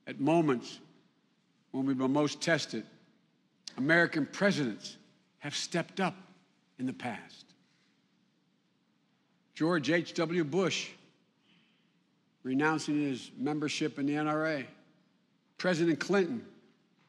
at 0.05 0.19
moments 0.19 0.79
when 1.71 1.85
we 1.85 1.93
were 1.93 2.07
most 2.07 2.41
tested. 2.41 2.85
American 3.77 4.25
presidents 4.25 4.97
have 5.39 5.55
stepped 5.55 5.99
up 5.99 6.15
in 6.79 6.85
the 6.85 6.93
past. 6.93 7.45
George 9.53 9.89
H.W. 9.89 10.43
Bush 10.43 10.89
renouncing 12.43 13.01
his 13.01 13.31
membership 13.37 13.99
in 13.99 14.05
the 14.05 14.13
NRA. 14.13 14.65
President 15.57 15.99
Clinton 15.99 16.45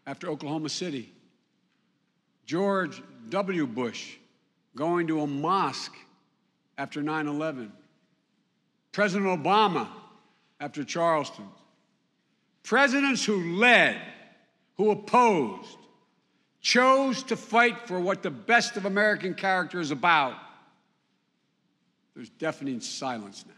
after 0.06 0.28
Oklahoma 0.28 0.68
City. 0.68 1.12
George 2.46 3.02
W. 3.28 3.66
Bush 3.66 4.16
going 4.74 5.06
to 5.06 5.20
a 5.20 5.26
mosque 5.26 5.94
after 6.78 7.02
9 7.02 7.26
11. 7.26 7.72
President 8.92 9.26
Obama 9.28 9.88
after 10.60 10.84
Charleston. 10.84 11.46
Presidents 12.62 13.24
who 13.24 13.56
led, 13.56 14.00
who 14.76 14.90
opposed, 14.90 15.78
chose 16.60 17.22
to 17.24 17.36
fight 17.36 17.86
for 17.86 18.00
what 18.00 18.22
the 18.22 18.30
best 18.30 18.76
of 18.76 18.84
American 18.84 19.34
character 19.34 19.80
is 19.80 19.90
about. 19.90 20.34
There's 22.14 22.30
deafening 22.30 22.80
silence 22.80 23.44
now. 23.46 23.54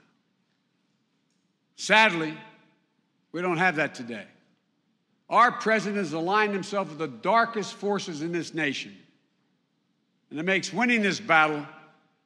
Sadly, 1.76 2.36
we 3.32 3.40
don't 3.40 3.56
have 3.56 3.76
that 3.76 3.94
today. 3.94 4.26
Our 5.30 5.52
president 5.52 5.96
has 5.98 6.12
aligned 6.12 6.52
himself 6.52 6.88
with 6.88 6.98
the 6.98 7.08
darkest 7.08 7.74
forces 7.74 8.20
in 8.20 8.32
this 8.32 8.52
nation. 8.52 8.94
And 10.30 10.38
it 10.38 10.42
makes 10.42 10.72
winning 10.72 11.02
this 11.02 11.20
battle 11.20 11.66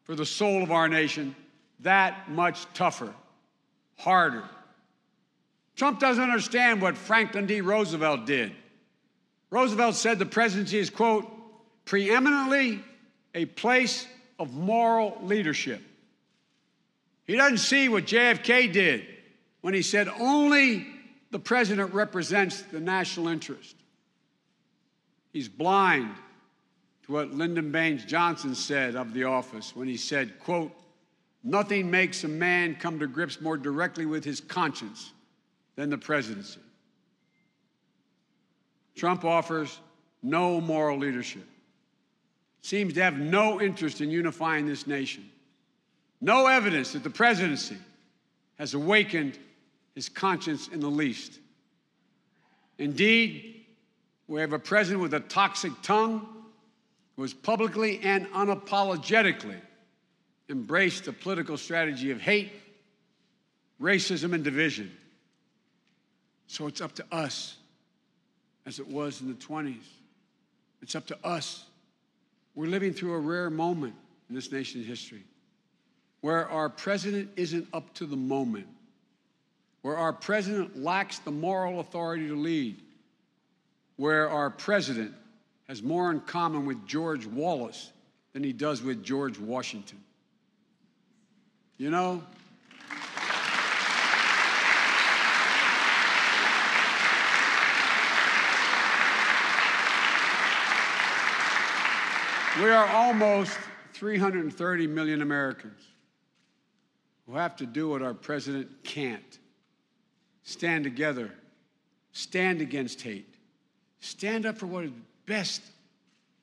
for 0.02 0.14
the 0.14 0.26
soul 0.26 0.62
of 0.62 0.72
our 0.72 0.88
nation 0.88 1.36
that 1.80 2.30
much 2.30 2.66
tougher, 2.74 3.14
harder. 3.96 4.44
Trump 5.76 5.98
doesn't 5.98 6.22
understand 6.22 6.80
what 6.80 6.96
Franklin 6.96 7.46
D. 7.46 7.60
Roosevelt 7.60 8.26
did. 8.26 8.52
Roosevelt 9.50 9.96
said 9.96 10.18
the 10.18 10.26
presidency 10.26 10.78
is, 10.78 10.90
quote, 10.90 11.30
preeminently 11.84 12.82
a 13.34 13.44
place 13.44 14.06
of 14.38 14.52
moral 14.54 15.18
leadership. 15.22 15.82
He 17.24 17.36
doesn't 17.36 17.58
see 17.58 17.88
what 17.88 18.06
JFK 18.06 18.72
did 18.72 19.06
when 19.62 19.74
he 19.74 19.82
said 19.82 20.08
only 20.08 20.86
the 21.30 21.38
president 21.38 21.94
represents 21.94 22.62
the 22.62 22.80
national 22.80 23.28
interest. 23.28 23.74
He's 25.32 25.48
blind 25.48 26.14
to 27.04 27.12
what 27.12 27.32
Lyndon 27.32 27.72
Baines 27.72 28.04
Johnson 28.04 28.54
said 28.54 28.94
of 28.94 29.12
the 29.12 29.24
office 29.24 29.74
when 29.74 29.88
he 29.88 29.96
said, 29.96 30.38
quote, 30.38 30.72
nothing 31.42 31.90
makes 31.90 32.22
a 32.22 32.28
man 32.28 32.76
come 32.76 33.00
to 33.00 33.06
grips 33.06 33.40
more 33.40 33.56
directly 33.56 34.06
with 34.06 34.24
his 34.24 34.40
conscience 34.40 35.12
than 35.76 35.90
the 35.90 35.98
presidency. 35.98 36.60
Trump 38.94 39.24
offers 39.24 39.80
no 40.22 40.60
moral 40.60 40.98
leadership, 40.98 41.46
seems 42.62 42.94
to 42.94 43.02
have 43.02 43.18
no 43.18 43.60
interest 43.60 44.00
in 44.00 44.10
unifying 44.10 44.66
this 44.66 44.86
nation. 44.86 45.28
No 46.20 46.46
evidence 46.46 46.92
that 46.92 47.02
the 47.02 47.10
presidency 47.10 47.76
has 48.58 48.74
awakened 48.74 49.38
his 49.94 50.08
conscience 50.08 50.68
in 50.68 50.80
the 50.80 50.88
least. 50.88 51.38
Indeed, 52.78 53.66
we 54.26 54.40
have 54.40 54.52
a 54.52 54.58
president 54.58 55.02
with 55.02 55.14
a 55.14 55.20
toxic 55.20 55.72
tongue 55.82 56.26
who 57.16 57.22
has 57.22 57.34
publicly 57.34 58.00
and 58.02 58.26
unapologetically 58.28 59.60
embraced 60.48 61.04
the 61.04 61.12
political 61.12 61.56
strategy 61.56 62.10
of 62.10 62.20
hate, 62.20 62.52
racism, 63.80 64.34
and 64.34 64.42
division. 64.42 64.90
So 66.54 66.68
it's 66.68 66.80
up 66.80 66.94
to 66.94 67.04
us, 67.10 67.56
as 68.64 68.78
it 68.78 68.86
was 68.86 69.20
in 69.20 69.26
the 69.26 69.34
20s. 69.34 69.82
It's 70.82 70.94
up 70.94 71.04
to 71.08 71.18
us. 71.24 71.64
We're 72.54 72.68
living 72.68 72.92
through 72.92 73.14
a 73.14 73.18
rare 73.18 73.50
moment 73.50 73.94
in 74.28 74.36
this 74.36 74.52
nation's 74.52 74.86
history 74.86 75.24
where 76.20 76.48
our 76.48 76.68
president 76.68 77.30
isn't 77.34 77.66
up 77.72 77.92
to 77.94 78.06
the 78.06 78.16
moment, 78.16 78.68
where 79.82 79.96
our 79.96 80.12
president 80.12 80.80
lacks 80.80 81.18
the 81.18 81.32
moral 81.32 81.80
authority 81.80 82.28
to 82.28 82.36
lead, 82.36 82.80
where 83.96 84.30
our 84.30 84.48
president 84.48 85.12
has 85.66 85.82
more 85.82 86.12
in 86.12 86.20
common 86.20 86.66
with 86.66 86.86
George 86.86 87.26
Wallace 87.26 87.90
than 88.32 88.44
he 88.44 88.52
does 88.52 88.80
with 88.80 89.02
George 89.02 89.40
Washington. 89.40 89.98
You 91.78 91.90
know, 91.90 92.22
we 102.60 102.70
are 102.70 102.86
almost 102.86 103.58
330 103.94 104.86
million 104.86 105.22
Americans 105.22 105.80
who 107.26 107.34
have 107.34 107.56
to 107.56 107.66
do 107.66 107.88
what 107.88 108.02
our 108.02 108.14
president 108.14 108.68
can't 108.84 109.38
stand 110.44 110.84
together, 110.84 111.32
stand 112.12 112.60
against 112.60 113.02
hate, 113.02 113.34
stand 114.00 114.46
up 114.46 114.56
for 114.56 114.66
what 114.66 114.84
is 114.84 114.90
best, 115.26 115.62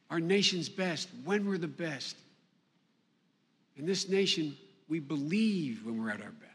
our 0.09 0.19
nation's 0.19 0.67
best, 0.67 1.07
when 1.23 1.45
we're 1.47 1.57
the 1.57 1.67
best. 1.67 2.17
In 3.77 3.85
this 3.85 4.09
nation, 4.09 4.57
we 4.89 4.99
believe 4.99 5.85
when 5.85 6.01
we're 6.01 6.09
at 6.09 6.21
our 6.21 6.31
best. 6.31 6.51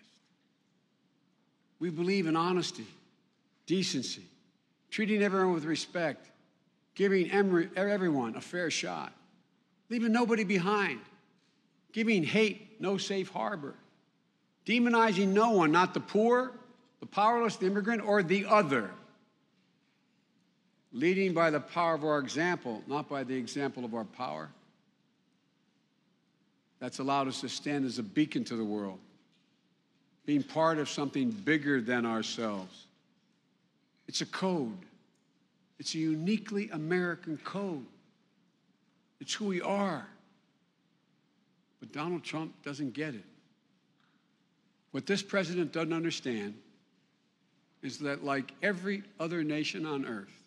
We 1.78 1.88
believe 1.88 2.26
in 2.26 2.36
honesty, 2.36 2.86
decency, 3.66 4.24
treating 4.90 5.22
everyone 5.22 5.54
with 5.54 5.64
respect, 5.64 6.30
giving 6.94 7.30
everyone 7.30 8.34
a 8.36 8.40
fair 8.40 8.70
shot, 8.70 9.12
leaving 9.88 10.12
nobody 10.12 10.44
behind, 10.44 11.00
giving 11.92 12.22
hate 12.22 12.80
no 12.80 12.96
safe 12.96 13.28
harbor, 13.30 13.74
demonizing 14.66 15.28
no 15.28 15.52
one, 15.52 15.72
not 15.72 15.94
the 15.94 16.00
poor, 16.00 16.52
the 17.00 17.06
powerless, 17.06 17.56
the 17.56 17.66
immigrant, 17.66 18.02
or 18.02 18.22
the 18.22 18.46
other. 18.46 18.90
Leading 20.92 21.34
by 21.34 21.50
the 21.50 21.60
power 21.60 21.94
of 21.94 22.04
our 22.04 22.18
example, 22.18 22.82
not 22.86 23.08
by 23.08 23.22
the 23.22 23.34
example 23.34 23.84
of 23.84 23.94
our 23.94 24.04
power. 24.04 24.48
That's 26.78 26.98
allowed 26.98 27.28
us 27.28 27.40
to 27.40 27.48
stand 27.48 27.84
as 27.84 27.98
a 27.98 28.02
beacon 28.02 28.44
to 28.44 28.56
the 28.56 28.64
world, 28.64 28.98
being 30.24 30.42
part 30.42 30.78
of 30.78 30.88
something 30.88 31.30
bigger 31.30 31.80
than 31.80 32.06
ourselves. 32.06 32.86
It's 34.08 34.20
a 34.20 34.26
code, 34.26 34.78
it's 35.78 35.94
a 35.94 35.98
uniquely 35.98 36.70
American 36.70 37.38
code. 37.38 37.84
It's 39.20 39.34
who 39.34 39.46
we 39.46 39.60
are. 39.60 40.06
But 41.80 41.92
Donald 41.92 42.24
Trump 42.24 42.52
doesn't 42.62 42.94
get 42.94 43.14
it. 43.14 43.24
What 44.92 45.06
this 45.06 45.22
president 45.22 45.72
doesn't 45.72 45.92
understand 45.92 46.54
is 47.82 47.98
that, 47.98 48.24
like 48.24 48.52
every 48.62 49.02
other 49.20 49.44
nation 49.44 49.84
on 49.84 50.06
earth, 50.06 50.42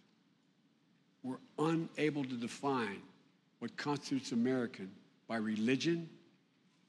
we're 1.23 1.38
unable 1.58 2.23
to 2.23 2.36
define 2.36 3.01
what 3.60 3.75
constitutes 3.77 4.32
American 4.32 4.89
by 5.27 5.38
religion, 5.38 6.10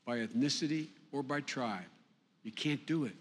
by 0.07 0.19
ethnicity, 0.19 0.89
or 1.13 1.23
by 1.23 1.41
tribe. 1.41 1.85
You 2.43 2.53
can't 2.53 2.85
do 2.87 3.05
it. 3.05 3.15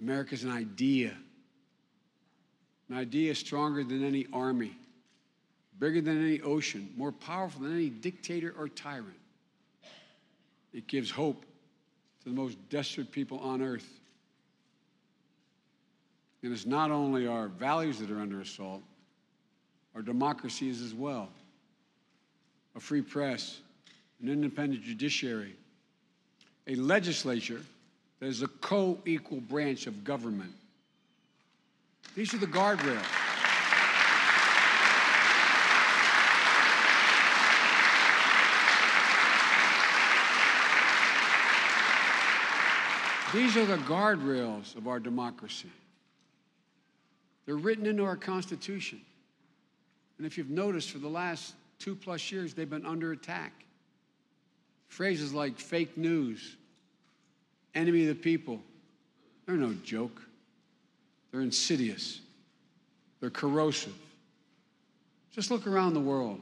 America's 0.00 0.44
an 0.44 0.50
idea. 0.50 1.12
An 2.88 2.96
idea 2.96 3.34
stronger 3.34 3.84
than 3.84 4.04
any 4.04 4.26
army, 4.32 4.76
bigger 5.78 6.00
than 6.00 6.24
any 6.24 6.40
ocean, 6.40 6.92
more 6.96 7.12
powerful 7.12 7.62
than 7.62 7.74
any 7.74 7.88
dictator 7.88 8.54
or 8.58 8.68
tyrant. 8.68 9.18
It 10.72 10.86
gives 10.86 11.10
hope 11.10 11.44
to 12.22 12.28
the 12.28 12.34
most 12.34 12.56
desperate 12.70 13.10
people 13.10 13.38
on 13.38 13.62
earth. 13.62 13.88
And 16.42 16.52
it's 16.52 16.66
not 16.66 16.90
only 16.90 17.26
our 17.26 17.48
values 17.48 17.98
that 18.00 18.10
are 18.10 18.20
under 18.20 18.40
assault, 18.40 18.82
our 19.94 20.02
democracies 20.02 20.82
as 20.82 20.92
well. 20.92 21.28
A 22.76 22.80
free 22.80 23.02
press, 23.02 23.60
an 24.20 24.28
independent 24.28 24.82
judiciary, 24.82 25.54
a 26.66 26.74
legislature 26.74 27.62
that 28.20 28.26
is 28.26 28.42
a 28.42 28.48
co 28.48 28.98
equal 29.06 29.40
branch 29.40 29.86
of 29.86 30.04
government. 30.04 30.52
These 32.14 32.34
are 32.34 32.38
the 32.38 32.46
guardrails. 32.46 33.23
These 43.34 43.56
are 43.56 43.66
the 43.66 43.78
guardrails 43.78 44.76
of 44.76 44.86
our 44.86 45.00
democracy. 45.00 45.68
They're 47.46 47.56
written 47.56 47.84
into 47.84 48.04
our 48.04 48.16
Constitution. 48.16 49.00
And 50.18 50.26
if 50.26 50.38
you've 50.38 50.50
noticed, 50.50 50.92
for 50.92 50.98
the 50.98 51.08
last 51.08 51.54
two 51.80 51.96
plus 51.96 52.30
years, 52.30 52.54
they've 52.54 52.70
been 52.70 52.86
under 52.86 53.10
attack. 53.10 53.52
Phrases 54.86 55.34
like 55.34 55.58
fake 55.58 55.98
news, 55.98 56.56
enemy 57.74 58.02
of 58.02 58.08
the 58.08 58.14
people, 58.14 58.60
they're 59.46 59.56
no 59.56 59.74
joke. 59.84 60.22
They're 61.32 61.40
insidious, 61.40 62.20
they're 63.18 63.30
corrosive. 63.30 63.98
Just 65.32 65.50
look 65.50 65.66
around 65.66 65.94
the 65.94 66.00
world. 66.00 66.38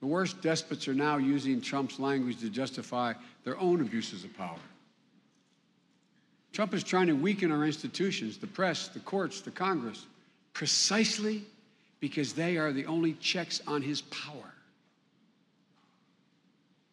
The 0.00 0.06
worst 0.06 0.42
despots 0.42 0.86
are 0.86 0.94
now 0.94 1.16
using 1.16 1.62
Trump's 1.62 1.98
language 1.98 2.40
to 2.40 2.50
justify 2.50 3.14
their 3.44 3.58
own 3.58 3.80
abuses 3.80 4.22
of 4.22 4.36
power. 4.36 4.58
Trump 6.56 6.72
is 6.72 6.82
trying 6.82 7.06
to 7.06 7.12
weaken 7.12 7.52
our 7.52 7.66
institutions, 7.66 8.38
the 8.38 8.46
press, 8.46 8.88
the 8.88 9.00
courts, 9.00 9.42
the 9.42 9.50
Congress, 9.50 10.06
precisely 10.54 11.44
because 12.00 12.32
they 12.32 12.56
are 12.56 12.72
the 12.72 12.86
only 12.86 13.12
checks 13.20 13.60
on 13.66 13.82
his 13.82 14.00
power. 14.00 14.54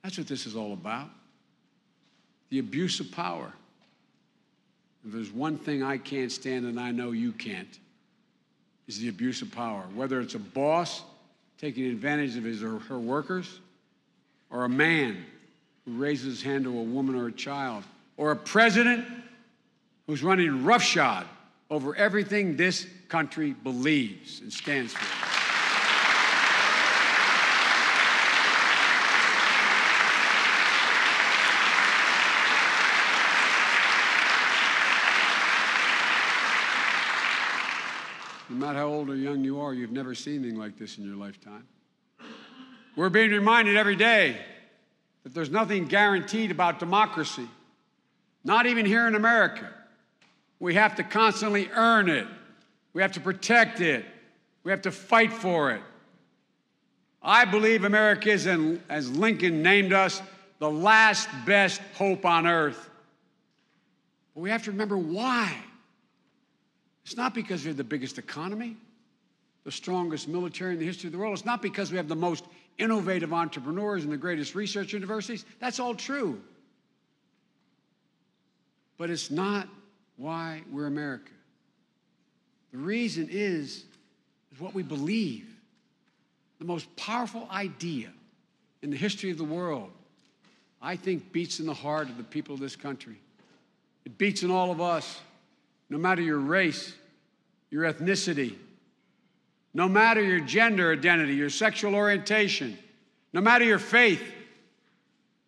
That's 0.03 0.17
what 0.17 0.27
this 0.27 0.45
is 0.45 0.57
all 0.57 0.73
about 0.73 1.07
the 2.49 2.59
abuse 2.59 2.99
of 2.99 3.09
power. 3.13 3.53
If 5.05 5.13
there's 5.13 5.31
one 5.31 5.57
thing 5.57 5.81
I 5.81 5.97
can't 5.97 6.29
stand 6.29 6.65
and 6.65 6.77
I 6.77 6.91
know 6.91 7.11
you 7.11 7.31
can't, 7.31 7.79
is 8.89 8.99
the 8.99 9.07
abuse 9.07 9.41
of 9.41 9.49
power. 9.53 9.85
Whether 9.95 10.19
it's 10.19 10.35
a 10.35 10.39
boss 10.39 11.03
taking 11.57 11.85
advantage 11.85 12.35
of 12.35 12.43
his 12.43 12.63
or 12.63 12.79
her 12.79 12.99
workers, 12.99 13.61
or 14.49 14.65
a 14.65 14.69
man 14.69 15.23
who 15.85 15.93
raises 15.93 16.25
his 16.25 16.41
hand 16.43 16.65
to 16.65 16.77
a 16.77 16.83
woman 16.83 17.15
or 17.15 17.27
a 17.27 17.31
child, 17.31 17.85
or 18.17 18.31
a 18.31 18.35
president 18.35 19.05
who's 20.13 20.21
running 20.21 20.63
roughshod 20.63 21.25
over 21.71 21.95
everything 21.95 22.55
this 22.55 22.85
country 23.07 23.53
believes 23.63 24.41
and 24.41 24.53
stands 24.53 24.93
for. 24.93 24.99
No 38.53 38.59
matter 38.59 38.77
how 38.77 38.85
old 38.85 39.09
or 39.09 39.15
young 39.15 39.43
you 39.43 39.59
are, 39.59 39.73
you've 39.73 39.91
never 39.91 40.13
seen 40.13 40.43
anything 40.43 40.59
like 40.59 40.77
this 40.77 40.99
in 40.99 41.05
your 41.05 41.15
lifetime. 41.15 41.65
We're 42.95 43.09
being 43.09 43.31
reminded 43.31 43.77
every 43.77 43.95
day 43.95 44.37
that 45.23 45.33
there's 45.33 45.49
nothing 45.49 45.87
guaranteed 45.87 46.51
about 46.51 46.77
democracy, 46.77 47.47
not 48.43 48.67
even 48.67 48.85
here 48.85 49.07
in 49.07 49.15
America. 49.15 49.73
We 50.59 50.75
have 50.75 50.95
to 50.95 51.03
constantly 51.03 51.69
earn 51.73 52.09
it, 52.09 52.27
we 52.93 53.01
have 53.01 53.13
to 53.13 53.19
protect 53.19 53.81
it, 53.81 54.05
we 54.63 54.71
have 54.71 54.83
to 54.83 54.91
fight 54.91 55.33
for 55.33 55.71
it. 55.71 55.81
I 57.21 57.45
believe 57.45 57.85
America 57.85 58.29
is, 58.29 58.47
in, 58.47 58.83
as 58.89 59.09
Lincoln 59.09 59.63
named 59.63 59.93
us, 59.93 60.21
the 60.59 60.69
last 60.69 61.29
best 61.45 61.81
hope 61.95 62.25
on 62.25 62.45
earth. 62.45 62.89
But 64.33 64.41
we 64.41 64.49
have 64.49 64.63
to 64.63 64.71
remember 64.71 64.97
why. 64.97 65.55
It's 67.05 67.17
not 67.17 67.33
because 67.33 67.63
we 67.63 67.67
have 67.69 67.77
the 67.77 67.83
biggest 67.83 68.17
economy, 68.17 68.75
the 69.63 69.71
strongest 69.71 70.27
military 70.27 70.73
in 70.73 70.79
the 70.79 70.85
history 70.85 71.07
of 71.07 71.11
the 71.11 71.17
world. 71.17 71.33
It's 71.33 71.45
not 71.45 71.61
because 71.61 71.91
we 71.91 71.97
have 71.97 72.07
the 72.07 72.15
most 72.15 72.45
innovative 72.77 73.33
entrepreneurs 73.33 74.03
and 74.03 74.11
the 74.11 74.17
greatest 74.17 74.55
research 74.55 74.93
universities. 74.93 75.45
That's 75.59 75.79
all 75.79 75.95
true. 75.95 76.41
But 78.97 79.09
it's 79.09 79.31
not 79.31 79.67
why 80.17 80.61
we're 80.71 80.87
America. 80.87 81.31
The 82.71 82.77
reason 82.77 83.27
is, 83.29 83.85
is 84.51 84.59
what 84.59 84.73
we 84.73 84.83
believe. 84.83 85.47
The 86.59 86.65
most 86.65 86.93
powerful 86.95 87.47
idea 87.51 88.09
in 88.81 88.89
the 88.89 88.97
history 88.97 89.31
of 89.31 89.37
the 89.37 89.43
world, 89.43 89.91
I 90.81 90.95
think, 90.95 91.31
beats 91.31 91.59
in 91.59 91.65
the 91.65 91.73
heart 91.73 92.09
of 92.09 92.17
the 92.17 92.23
people 92.23 92.53
of 92.53 92.59
this 92.59 92.75
country. 92.75 93.19
It 94.05 94.17
beats 94.17 94.43
in 94.43 94.51
all 94.51 94.71
of 94.71 94.81
us 94.81 95.21
no 95.89 95.97
matter 95.97 96.21
your 96.21 96.39
race, 96.39 96.93
your 97.69 97.91
ethnicity, 97.91 98.55
no 99.73 99.87
matter 99.87 100.23
your 100.23 100.39
gender 100.39 100.91
identity, 100.91 101.35
your 101.35 101.49
sexual 101.49 101.95
orientation, 101.95 102.77
no 103.31 103.41
matter 103.41 103.65
your 103.65 103.79
faith. 103.79 104.23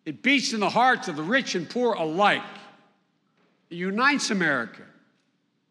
It 0.04 0.22
beats 0.22 0.52
in 0.52 0.60
the 0.60 0.70
hearts 0.70 1.08
of 1.08 1.16
the 1.16 1.22
rich 1.22 1.54
and 1.54 1.68
poor 1.68 1.94
alike. 1.94 2.42
It 3.70 3.76
unites 3.76 4.30
America. 4.30 4.82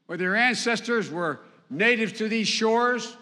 Whether 0.07 0.23
your 0.23 0.35
ancestors 0.35 1.09
were 1.09 1.39
natives 1.69 2.13
to 2.13 2.27
these 2.27 2.47
shores, 2.47 3.15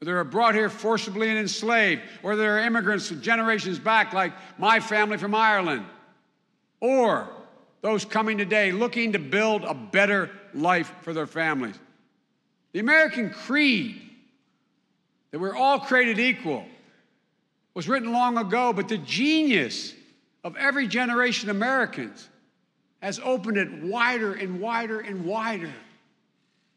or 0.00 0.04
they 0.04 0.12
were 0.12 0.24
brought 0.24 0.54
here 0.54 0.70
forcibly 0.70 1.28
and 1.28 1.38
enslaved, 1.38 2.02
or 2.22 2.36
they're 2.36 2.60
immigrants 2.60 3.08
from 3.08 3.20
generations 3.20 3.78
back, 3.78 4.12
like 4.12 4.32
my 4.58 4.80
family 4.80 5.18
from 5.18 5.34
Ireland, 5.34 5.84
or 6.80 7.28
those 7.80 8.04
coming 8.04 8.38
today 8.38 8.72
looking 8.72 9.12
to 9.12 9.18
build 9.18 9.64
a 9.64 9.74
better 9.74 10.30
life 10.54 10.92
for 11.02 11.12
their 11.12 11.26
families. 11.26 11.76
The 12.72 12.80
American 12.80 13.30
creed 13.30 14.02
that 15.30 15.38
we're 15.38 15.56
all 15.56 15.80
created 15.80 16.18
equal 16.18 16.64
was 17.74 17.88
written 17.88 18.12
long 18.12 18.38
ago, 18.38 18.72
but 18.72 18.88
the 18.88 18.98
genius 18.98 19.94
of 20.42 20.56
every 20.56 20.88
generation 20.88 21.48
of 21.48 21.56
Americans 21.56 22.28
has 23.00 23.20
opened 23.22 23.56
it 23.56 23.70
wider 23.82 24.34
and 24.34 24.60
wider 24.60 25.00
and 25.00 25.24
wider 25.24 25.72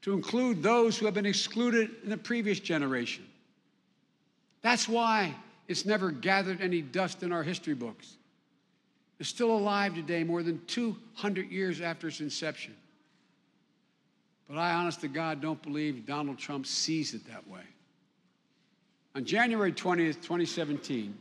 to 0.01 0.13
include 0.13 0.63
those 0.63 0.97
who 0.97 1.05
have 1.05 1.13
been 1.13 1.25
excluded 1.25 1.89
in 2.03 2.09
the 2.09 2.17
previous 2.17 2.59
generation. 2.59 3.25
That's 4.61 4.87
why 4.87 5.33
it's 5.67 5.85
never 5.85 6.11
gathered 6.11 6.61
any 6.61 6.81
dust 6.81 7.23
in 7.23 7.31
our 7.31 7.43
history 7.43 7.73
books 7.73 8.17
It's 9.19 9.29
still 9.29 9.51
alive 9.51 9.93
today, 9.93 10.23
more 10.23 10.43
than 10.43 10.61
200 10.65 11.51
years 11.51 11.79
after 11.81 12.07
its 12.07 12.21
inception. 12.21 12.75
But 14.49 14.57
I, 14.57 14.73
honest 14.73 15.01
to 15.01 15.07
God, 15.07 15.41
don't 15.41 15.61
believe 15.61 16.05
Donald 16.05 16.37
Trump 16.37 16.65
sees 16.65 17.13
it 17.13 17.25
that 17.27 17.47
way. 17.47 17.61
On 19.15 19.23
January 19.23 19.71
20th, 19.71 20.15
2017, 20.15 21.17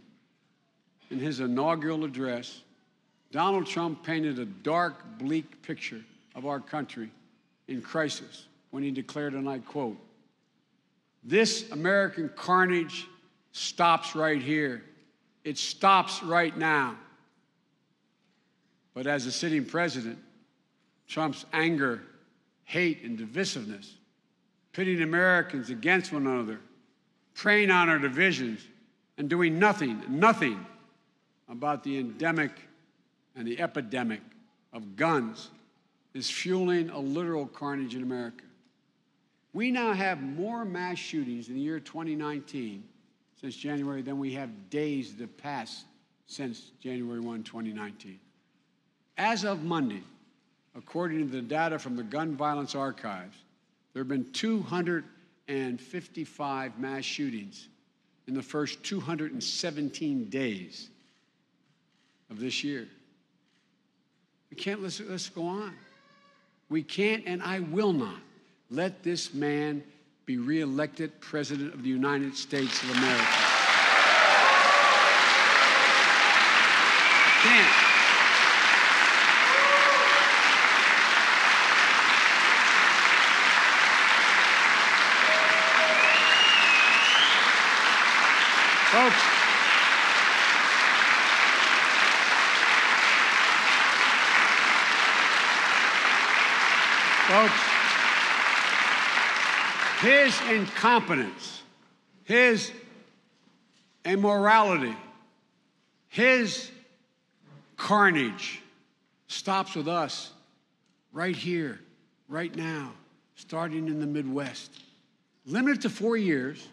in 1.10 1.18
his 1.18 1.40
inaugural 1.40 2.04
address, 2.04 2.62
Donald 3.33 3.66
Trump 3.66 4.03
painted 4.03 4.38
a 4.38 4.45
dark, 4.45 5.19
bleak 5.19 5.62
picture 5.62 6.03
of 6.35 6.47
our 6.47 6.61
country 6.61 7.11
in 7.69 7.81
crisis 7.81 8.47
when 8.71 8.83
he 8.83 8.90
declared, 8.90 9.35
and 9.35 9.49
I 9.49 9.59
quote, 9.59 9.97
This 11.23 11.71
American 11.71 12.29
carnage 12.35 13.07
stops 13.53 14.14
right 14.14 14.40
here. 14.40 14.83
It 15.45 15.59
stops 15.59 16.23
right 16.23 16.57
now. 16.57 16.97
But 18.95 19.07
as 19.07 19.27
a 19.27 19.33
sitting 19.33 19.64
president, 19.64 20.19
Trump's 21.07 21.47
anger, 21.53 22.03
hate, 22.64 23.03
and 23.03 23.19
divisiveness, 23.19 23.93
pitting 24.73 25.03
Americans 25.03 25.71
against 25.71 26.12
one 26.12 26.27
another, 26.27 26.61
preying 27.35 27.71
on 27.71 27.88
our 27.88 27.99
divisions, 27.99 28.61
and 29.19 29.29
doing 29.29 29.59
nothing, 29.59 30.03
nothing 30.09 30.64
about 31.49 31.83
the 31.85 31.99
endemic 31.99 32.53
and 33.37 33.47
the 33.47 33.61
epidemic 33.61 34.21
of 34.73 34.97
guns 34.97 35.51
is 36.14 36.31
fueling 36.31 36.88
a 36.90 36.99
literal 36.99 37.47
carnage 37.47 37.95
in 37.95 38.03
America. 38.03 38.45
We 39.53 39.71
now 39.71 39.93
have 39.93 40.23
more 40.23 40.64
mass 40.64 40.99
shootings 40.99 41.49
in 41.49 41.55
the 41.55 41.61
year 41.61 41.79
2019 41.81 42.83
since 43.40 43.57
January 43.57 44.03
than 44.03 44.19
we 44.19 44.33
have 44.35 44.51
days 44.71 45.14
that 45.16 45.38
passed 45.38 45.87
since 46.27 46.73
January 46.81 47.21
1, 47.21 47.43
2019. 47.43 48.21
As 49.19 49.45
of 49.45 49.64
Monday, 49.64 50.03
according 50.77 51.27
to 51.27 51.33
the 51.33 51.43
data 51.43 51.79
from 51.79 51.97
the 51.97 52.03
Gun 52.03 52.35
Violence 52.37 52.75
Archives, 52.75 53.37
there 53.93 54.01
have 54.01 54.09
been 54.09 54.31
255 54.33 56.79
mass 56.79 57.05
shootings 57.05 57.69
in 58.29 58.35
the 58.35 58.43
first 58.43 58.83
217 58.85 60.25
days 60.27 60.90
of 62.31 62.38
this 62.38 62.62
year. 62.62 62.87
We 64.50 64.56
can't 64.56 64.82
let 64.82 64.92
this 64.98 65.28
go 65.28 65.46
on. 65.46 65.74
We 66.68 66.82
can't, 66.82 67.24
and 67.26 67.42
I 67.42 67.60
will 67.60 67.92
not, 67.92 68.20
let 68.70 69.02
this 69.02 69.32
man 69.34 69.82
be 70.26 70.38
reelected 70.38 71.20
President 71.20 71.74
of 71.74 71.82
the 71.82 71.88
United 71.88 72.36
States 72.36 72.82
of 72.82 72.90
America. 72.90 73.24
I 77.26 77.30
can't. 77.42 77.86
Folks, 88.90 89.22
folks, 97.28 97.54
his 100.31 100.61
incompetence, 100.61 101.62
his 102.25 102.71
immorality, 104.05 104.97
his 106.09 106.71
carnage 107.77 108.61
stops 109.29 109.75
with 109.75 109.88
us 109.88 110.31
right 111.12 111.37
here, 111.37 111.81
right 112.29 112.55
now, 112.55 112.93
starting 113.37 113.88
in 113.88 114.01
the 114.01 114.07
Midwest. 114.07 114.71
Limited 115.47 115.83
to 115.83 115.90
four 115.90 116.16
years, 116.16 116.66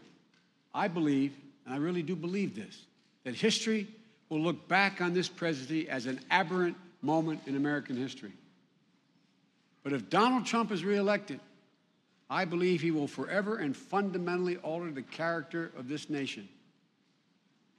I 0.74 0.88
believe 0.88 1.34
and 1.66 1.74
I 1.74 1.80
really 1.80 2.02
do 2.04 2.16
believe 2.16 2.56
this, 2.56 2.86
that 3.26 3.36
history 3.36 3.88
will 4.30 4.40
look 4.40 4.68
back 4.68 5.02
on 5.02 5.14
this 5.14 5.28
presidency 5.28 5.90
as 5.90 6.06
an 6.06 6.20
aberrant 6.32 6.78
moment 7.02 7.42
in 7.46 7.56
American 7.56 7.98
history. 7.98 8.32
But 9.84 9.94
if 9.94 10.10
Donald 10.10 10.46
Trump 10.46 10.72
is 10.72 10.86
reelected, 10.86 11.40
I 12.30 12.46
believe 12.46 12.82
he 12.82 12.92
will 12.92 13.08
forever 13.08 13.58
and 13.58 13.76
fundamentally 13.76 14.58
alter 14.58 14.92
the 14.92 15.02
character 15.02 15.72
of 15.78 15.88
this 15.88 16.10
nation. 16.10 16.48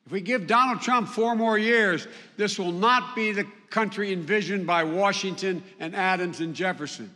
If 0.06 0.12
we 0.12 0.22
give 0.22 0.46
Donald 0.46 0.80
Trump 0.80 1.08
four 1.08 1.37
more 1.37 1.58
years, 1.58 2.08
this 2.38 2.58
will 2.58 2.72
not 2.72 3.14
be 3.14 3.32
the 3.32 3.44
country 3.68 4.11
envisioned 4.11 4.66
by 4.66 4.84
Washington 4.84 5.62
and 5.78 5.94
Adams 5.94 6.40
and 6.40 6.54
Jefferson. 6.54 7.14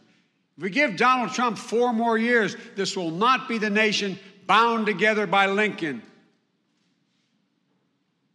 If 0.58 0.62
we 0.62 0.68
give 0.68 0.98
Donald 0.98 1.32
Trump 1.32 1.56
four 1.56 1.94
more 1.94 2.18
years, 2.18 2.54
this 2.76 2.94
will 2.94 3.10
not 3.10 3.48
be 3.48 3.56
the 3.56 3.70
nation 3.70 4.18
bound 4.46 4.84
together 4.84 5.26
by 5.26 5.46
Lincoln. 5.46 6.02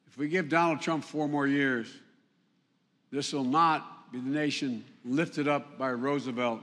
If 0.07 0.17
we 0.17 0.27
give 0.27 0.49
Donald 0.49 0.81
Trump 0.81 1.03
four 1.03 1.27
more 1.27 1.45
years, 1.45 1.93
this 3.11 3.33
will 3.33 3.43
not 3.43 4.11
be 4.11 4.19
the 4.19 4.29
nation 4.29 4.83
lifted 5.05 5.47
up 5.47 5.77
by 5.77 5.91
Roosevelt 5.91 6.61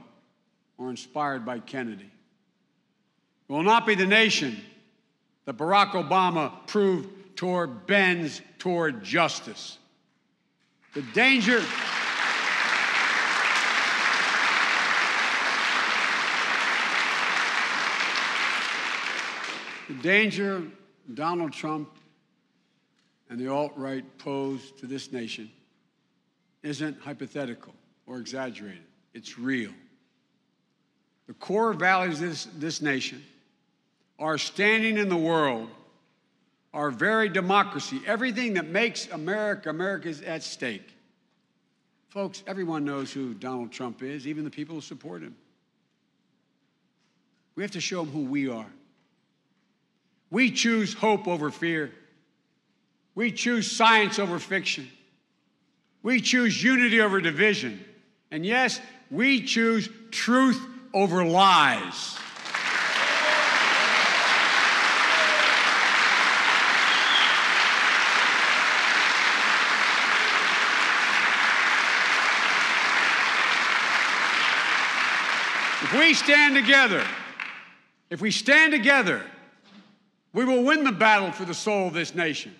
or 0.77 0.89
inspired 0.89 1.45
by 1.45 1.59
Kennedy. 1.59 2.11
It 3.47 3.53
will 3.53 3.63
not 3.63 3.85
be 3.85 3.95
the 3.95 4.07
nation 4.07 4.59
that 5.45 5.57
Barack 5.57 5.91
Obama 5.91 6.51
proved 6.65 7.09
toward 7.35 7.85
bends 7.85 8.41
toward 8.57 9.03
justice. 9.03 9.77
The 10.93 11.03
danger. 11.13 11.61
The 19.87 19.93
danger 20.01 20.63
Donald 21.13 21.53
Trump 21.53 21.89
and 23.29 23.39
the 23.39 23.47
alt 23.47 23.73
right 23.75 24.03
pose 24.17 24.71
to 24.79 24.87
this 24.87 25.11
nation 25.11 25.51
isn't 26.63 26.99
hypothetical 26.99 27.75
or 28.07 28.17
exaggerated, 28.17 28.81
it's 29.13 29.37
real. 29.37 29.71
The 31.27 31.33
core 31.35 31.73
values 31.73 32.21
of 32.21 32.29
this, 32.29 32.45
this 32.57 32.81
nation 32.81 33.23
are 34.19 34.37
standing 34.37 34.97
in 34.97 35.09
the 35.09 35.17
world, 35.17 35.69
our 36.73 36.91
very 36.91 37.29
democracy, 37.29 38.01
everything 38.05 38.53
that 38.53 38.67
makes 38.67 39.07
America 39.07 39.69
America 39.69 40.09
is 40.09 40.21
at 40.21 40.43
stake. 40.43 40.95
Folks, 42.09 42.43
everyone 42.47 42.85
knows 42.85 43.11
who 43.11 43.33
Donald 43.33 43.71
Trump 43.71 44.01
is, 44.01 44.25
even 44.25 44.43
the 44.43 44.49
people 44.49 44.75
who 44.75 44.81
support 44.81 45.21
him. 45.21 45.35
We 47.55 47.63
have 47.63 47.71
to 47.71 47.81
show 47.81 48.03
them 48.03 48.13
who 48.13 48.23
we 48.23 48.49
are. 48.49 48.69
We 50.29 50.51
choose 50.51 50.93
hope 50.93 51.27
over 51.27 51.51
fear. 51.51 51.91
We 53.15 53.31
choose 53.31 53.71
science 53.71 54.19
over 54.19 54.39
fiction. 54.39 54.89
We 56.03 56.21
choose 56.21 56.61
unity 56.61 56.99
over 57.01 57.21
division. 57.21 57.83
And 58.31 58.45
yes, 58.45 58.79
we 59.09 59.43
choose 59.43 59.89
truth 60.11 60.61
over 60.93 61.25
lies. 61.25 62.17
If 75.85 75.93
we 75.99 76.15
stand 76.15 76.55
together, 76.55 77.03
if 78.09 78.19
we 78.19 78.31
stand 78.31 78.73
together, 78.73 79.21
we 80.33 80.43
will 80.43 80.63
win 80.63 80.83
the 80.83 80.91
battle 80.91 81.31
for 81.31 81.45
the 81.45 81.53
soul 81.53 81.89
of 81.89 81.93
this 81.93 82.15
nation. 82.15 82.55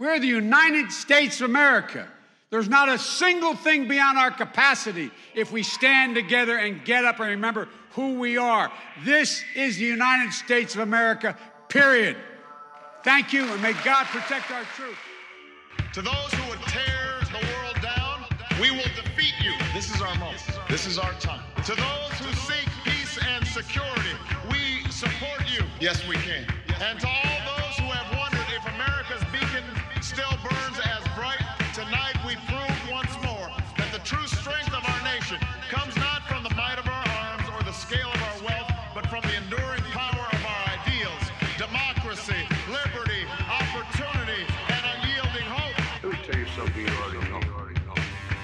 We're 0.00 0.18
the 0.18 0.26
United 0.26 0.90
States 0.90 1.40
of 1.40 1.48
America. 1.48 2.08
There's 2.50 2.68
not 2.68 2.88
a 2.88 2.98
single 2.98 3.54
thing 3.54 3.86
beyond 3.86 4.18
our 4.18 4.32
capacity 4.32 5.12
if 5.32 5.52
we 5.52 5.62
stand 5.62 6.16
together 6.16 6.58
and 6.58 6.84
get 6.84 7.04
up 7.04 7.20
and 7.20 7.28
remember 7.28 7.68
who 7.92 8.18
we 8.18 8.36
are. 8.36 8.72
This 9.04 9.44
is 9.54 9.76
the 9.76 9.84
United 9.84 10.32
States 10.32 10.74
of 10.74 10.80
America, 10.80 11.38
period. 11.68 12.16
Thank 13.04 13.32
you, 13.32 13.44
and 13.44 13.62
may 13.62 13.74
God 13.84 14.06
protect 14.06 14.50
our 14.50 14.64
troops. 14.74 14.98
To 15.92 16.02
those 16.02 16.32
who 16.32 16.50
would 16.50 16.62
tear 16.62 17.20
the 17.30 17.46
world 17.46 17.80
down, 17.80 18.24
we 18.60 18.72
will 18.72 18.90
defeat 18.96 19.34
you. 19.40 19.52
This 19.72 19.94
is 19.94 20.02
our 20.02 20.16
moment. 20.16 20.42
This 20.68 20.84
is 20.88 20.98
our 20.98 21.12
time. 21.20 21.44
To 21.66 21.76
those 21.76 22.05
Yes, 25.78 26.00
we 26.08 26.16
can. 26.16 26.48
And 26.80 26.98
to 27.00 27.06
all 27.06 27.38
those 27.44 27.76
who 27.76 27.84
have 27.92 28.08
wondered 28.16 28.48
if 28.48 28.64
America's 28.64 29.20
beacon 29.28 29.60
still 30.00 30.32
burns 30.40 30.80
as 30.80 31.04
bright, 31.12 31.36
tonight 31.76 32.16
we 32.24 32.32
prove 32.48 32.72
once 32.88 33.12
more 33.20 33.52
that 33.76 33.92
the 33.92 34.00
true 34.00 34.24
strength 34.24 34.72
of 34.72 34.80
our 34.80 35.02
nation 35.04 35.36
comes 35.68 35.92
not 36.00 36.24
from 36.32 36.42
the 36.48 36.54
might 36.56 36.80
of 36.80 36.88
our 36.88 37.04
arms 37.20 37.44
or 37.52 37.60
the 37.60 37.76
scale 37.76 38.08
of 38.08 38.20
our 38.24 38.48
wealth, 38.48 38.72
but 38.96 39.04
from 39.12 39.20
the 39.28 39.36
enduring 39.36 39.84
power 39.92 40.24
of 40.32 40.42
our 40.48 40.62
ideals 40.80 41.24
democracy, 41.60 42.40
liberty, 42.72 43.28
opportunity, 43.44 44.48
and 44.72 44.80
unyielding 44.96 45.44
hope. 45.44 45.76
Let 46.00 46.12
me 46.12 46.18
tell 46.24 46.40
you 46.40 46.48
something 46.56 46.88
you 46.88 46.96
already 47.04 47.20
know. 47.28 47.40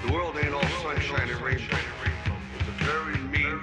The 0.05 0.13
world 0.13 0.37
ain't 0.37 0.53
all 0.53 0.69
sunshine 0.85 1.29
and 1.33 1.41
rainbow. 1.41 1.81
It's 2.61 2.69
a 2.69 2.77
very 2.85 3.12
mean 3.12 3.12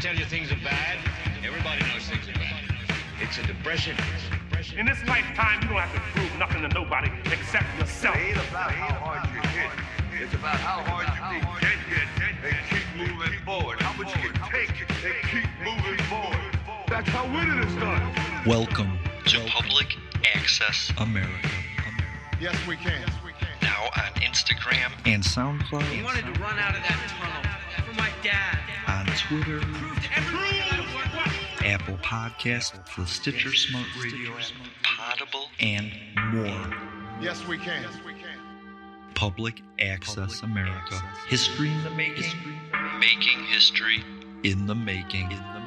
Tell 0.00 0.16
you 0.16 0.24
things 0.24 0.50
are 0.50 0.56
bad. 0.64 0.96
Everybody 1.44 1.82
knows 1.92 2.08
things 2.08 2.26
are 2.26 2.38
bad. 2.40 2.64
It's 3.20 3.36
a 3.36 3.42
depression. 3.42 3.94
In 4.74 4.86
this 4.86 4.96
lifetime, 5.04 5.60
you 5.60 5.68
don't 5.68 5.76
have 5.76 5.92
to 5.92 6.00
prove 6.16 6.38
nothing 6.38 6.62
to 6.62 6.68
nobody 6.68 7.12
except 7.26 7.68
yourself. 7.78 8.16
It 8.16 8.32
ain't 8.32 8.48
about 8.48 8.72
how 8.72 8.94
hard 8.96 9.28
you 9.28 9.44
hit. 9.52 9.68
It's 10.16 10.32
about 10.32 10.56
how 10.56 10.80
hard 10.88 11.04
you 11.04 11.44
can 11.44 11.60
get 11.60 12.08
hit 12.16 12.32
and 12.48 12.56
keep 12.72 12.88
moving 12.96 13.38
forward. 13.44 13.82
How 13.82 13.92
much 14.00 14.08
you 14.16 14.30
can 14.30 14.40
take 14.48 14.72
and 14.72 14.88
keep 15.28 15.50
moving 15.60 16.00
forward. 16.08 16.48
That's 16.88 17.08
how 17.10 17.28
winning 17.28 17.60
is 17.60 17.74
done. 17.76 18.00
Welcome 18.46 18.96
to 19.26 19.38
Public 19.52 19.98
Access 20.34 20.90
America. 20.96 21.50
Yes, 22.40 22.56
we 22.66 22.76
can. 22.76 23.04
Now 23.60 23.84
on 24.00 24.16
Instagram 24.24 24.96
and 25.04 25.22
He 25.22 25.28
SoundCloud, 25.28 26.04
wanted 26.04 26.24
to 26.24 26.40
run 26.40 26.58
out 26.58 26.72
of 26.74 26.80
that 26.88 26.96
tunnel 27.20 27.84
for 27.84 27.94
my 28.00 28.08
dad. 28.24 28.79
On 29.20 29.28
Twitter, 29.28 29.60
Prove 29.60 30.02
to 30.02 30.16
everyone 30.16 30.94
what 30.94 31.66
Apple 31.66 31.96
Podcasts, 31.98 32.72
the 32.96 33.06
Stitcher 33.06 33.54
Smart 33.54 33.86
Radio 34.02 34.30
app, 34.32 34.44
Potable, 34.82 35.48
and 35.60 35.92
more. 36.32 36.76
Yes, 37.20 37.46
we 37.46 37.58
can. 37.58 37.82
Yes, 37.82 37.94
we 38.06 38.12
can. 38.12 38.38
Public 39.14 39.62
Access 39.80 40.42
America. 40.42 41.00
History 41.28 41.70
in 41.70 41.84
the 41.84 41.90
making. 41.90 42.32
Making 42.98 43.44
history 43.44 44.04
in 44.42 44.66
the 44.66 44.74
making. 44.74 45.32
In 45.32 45.42
the 45.54 45.59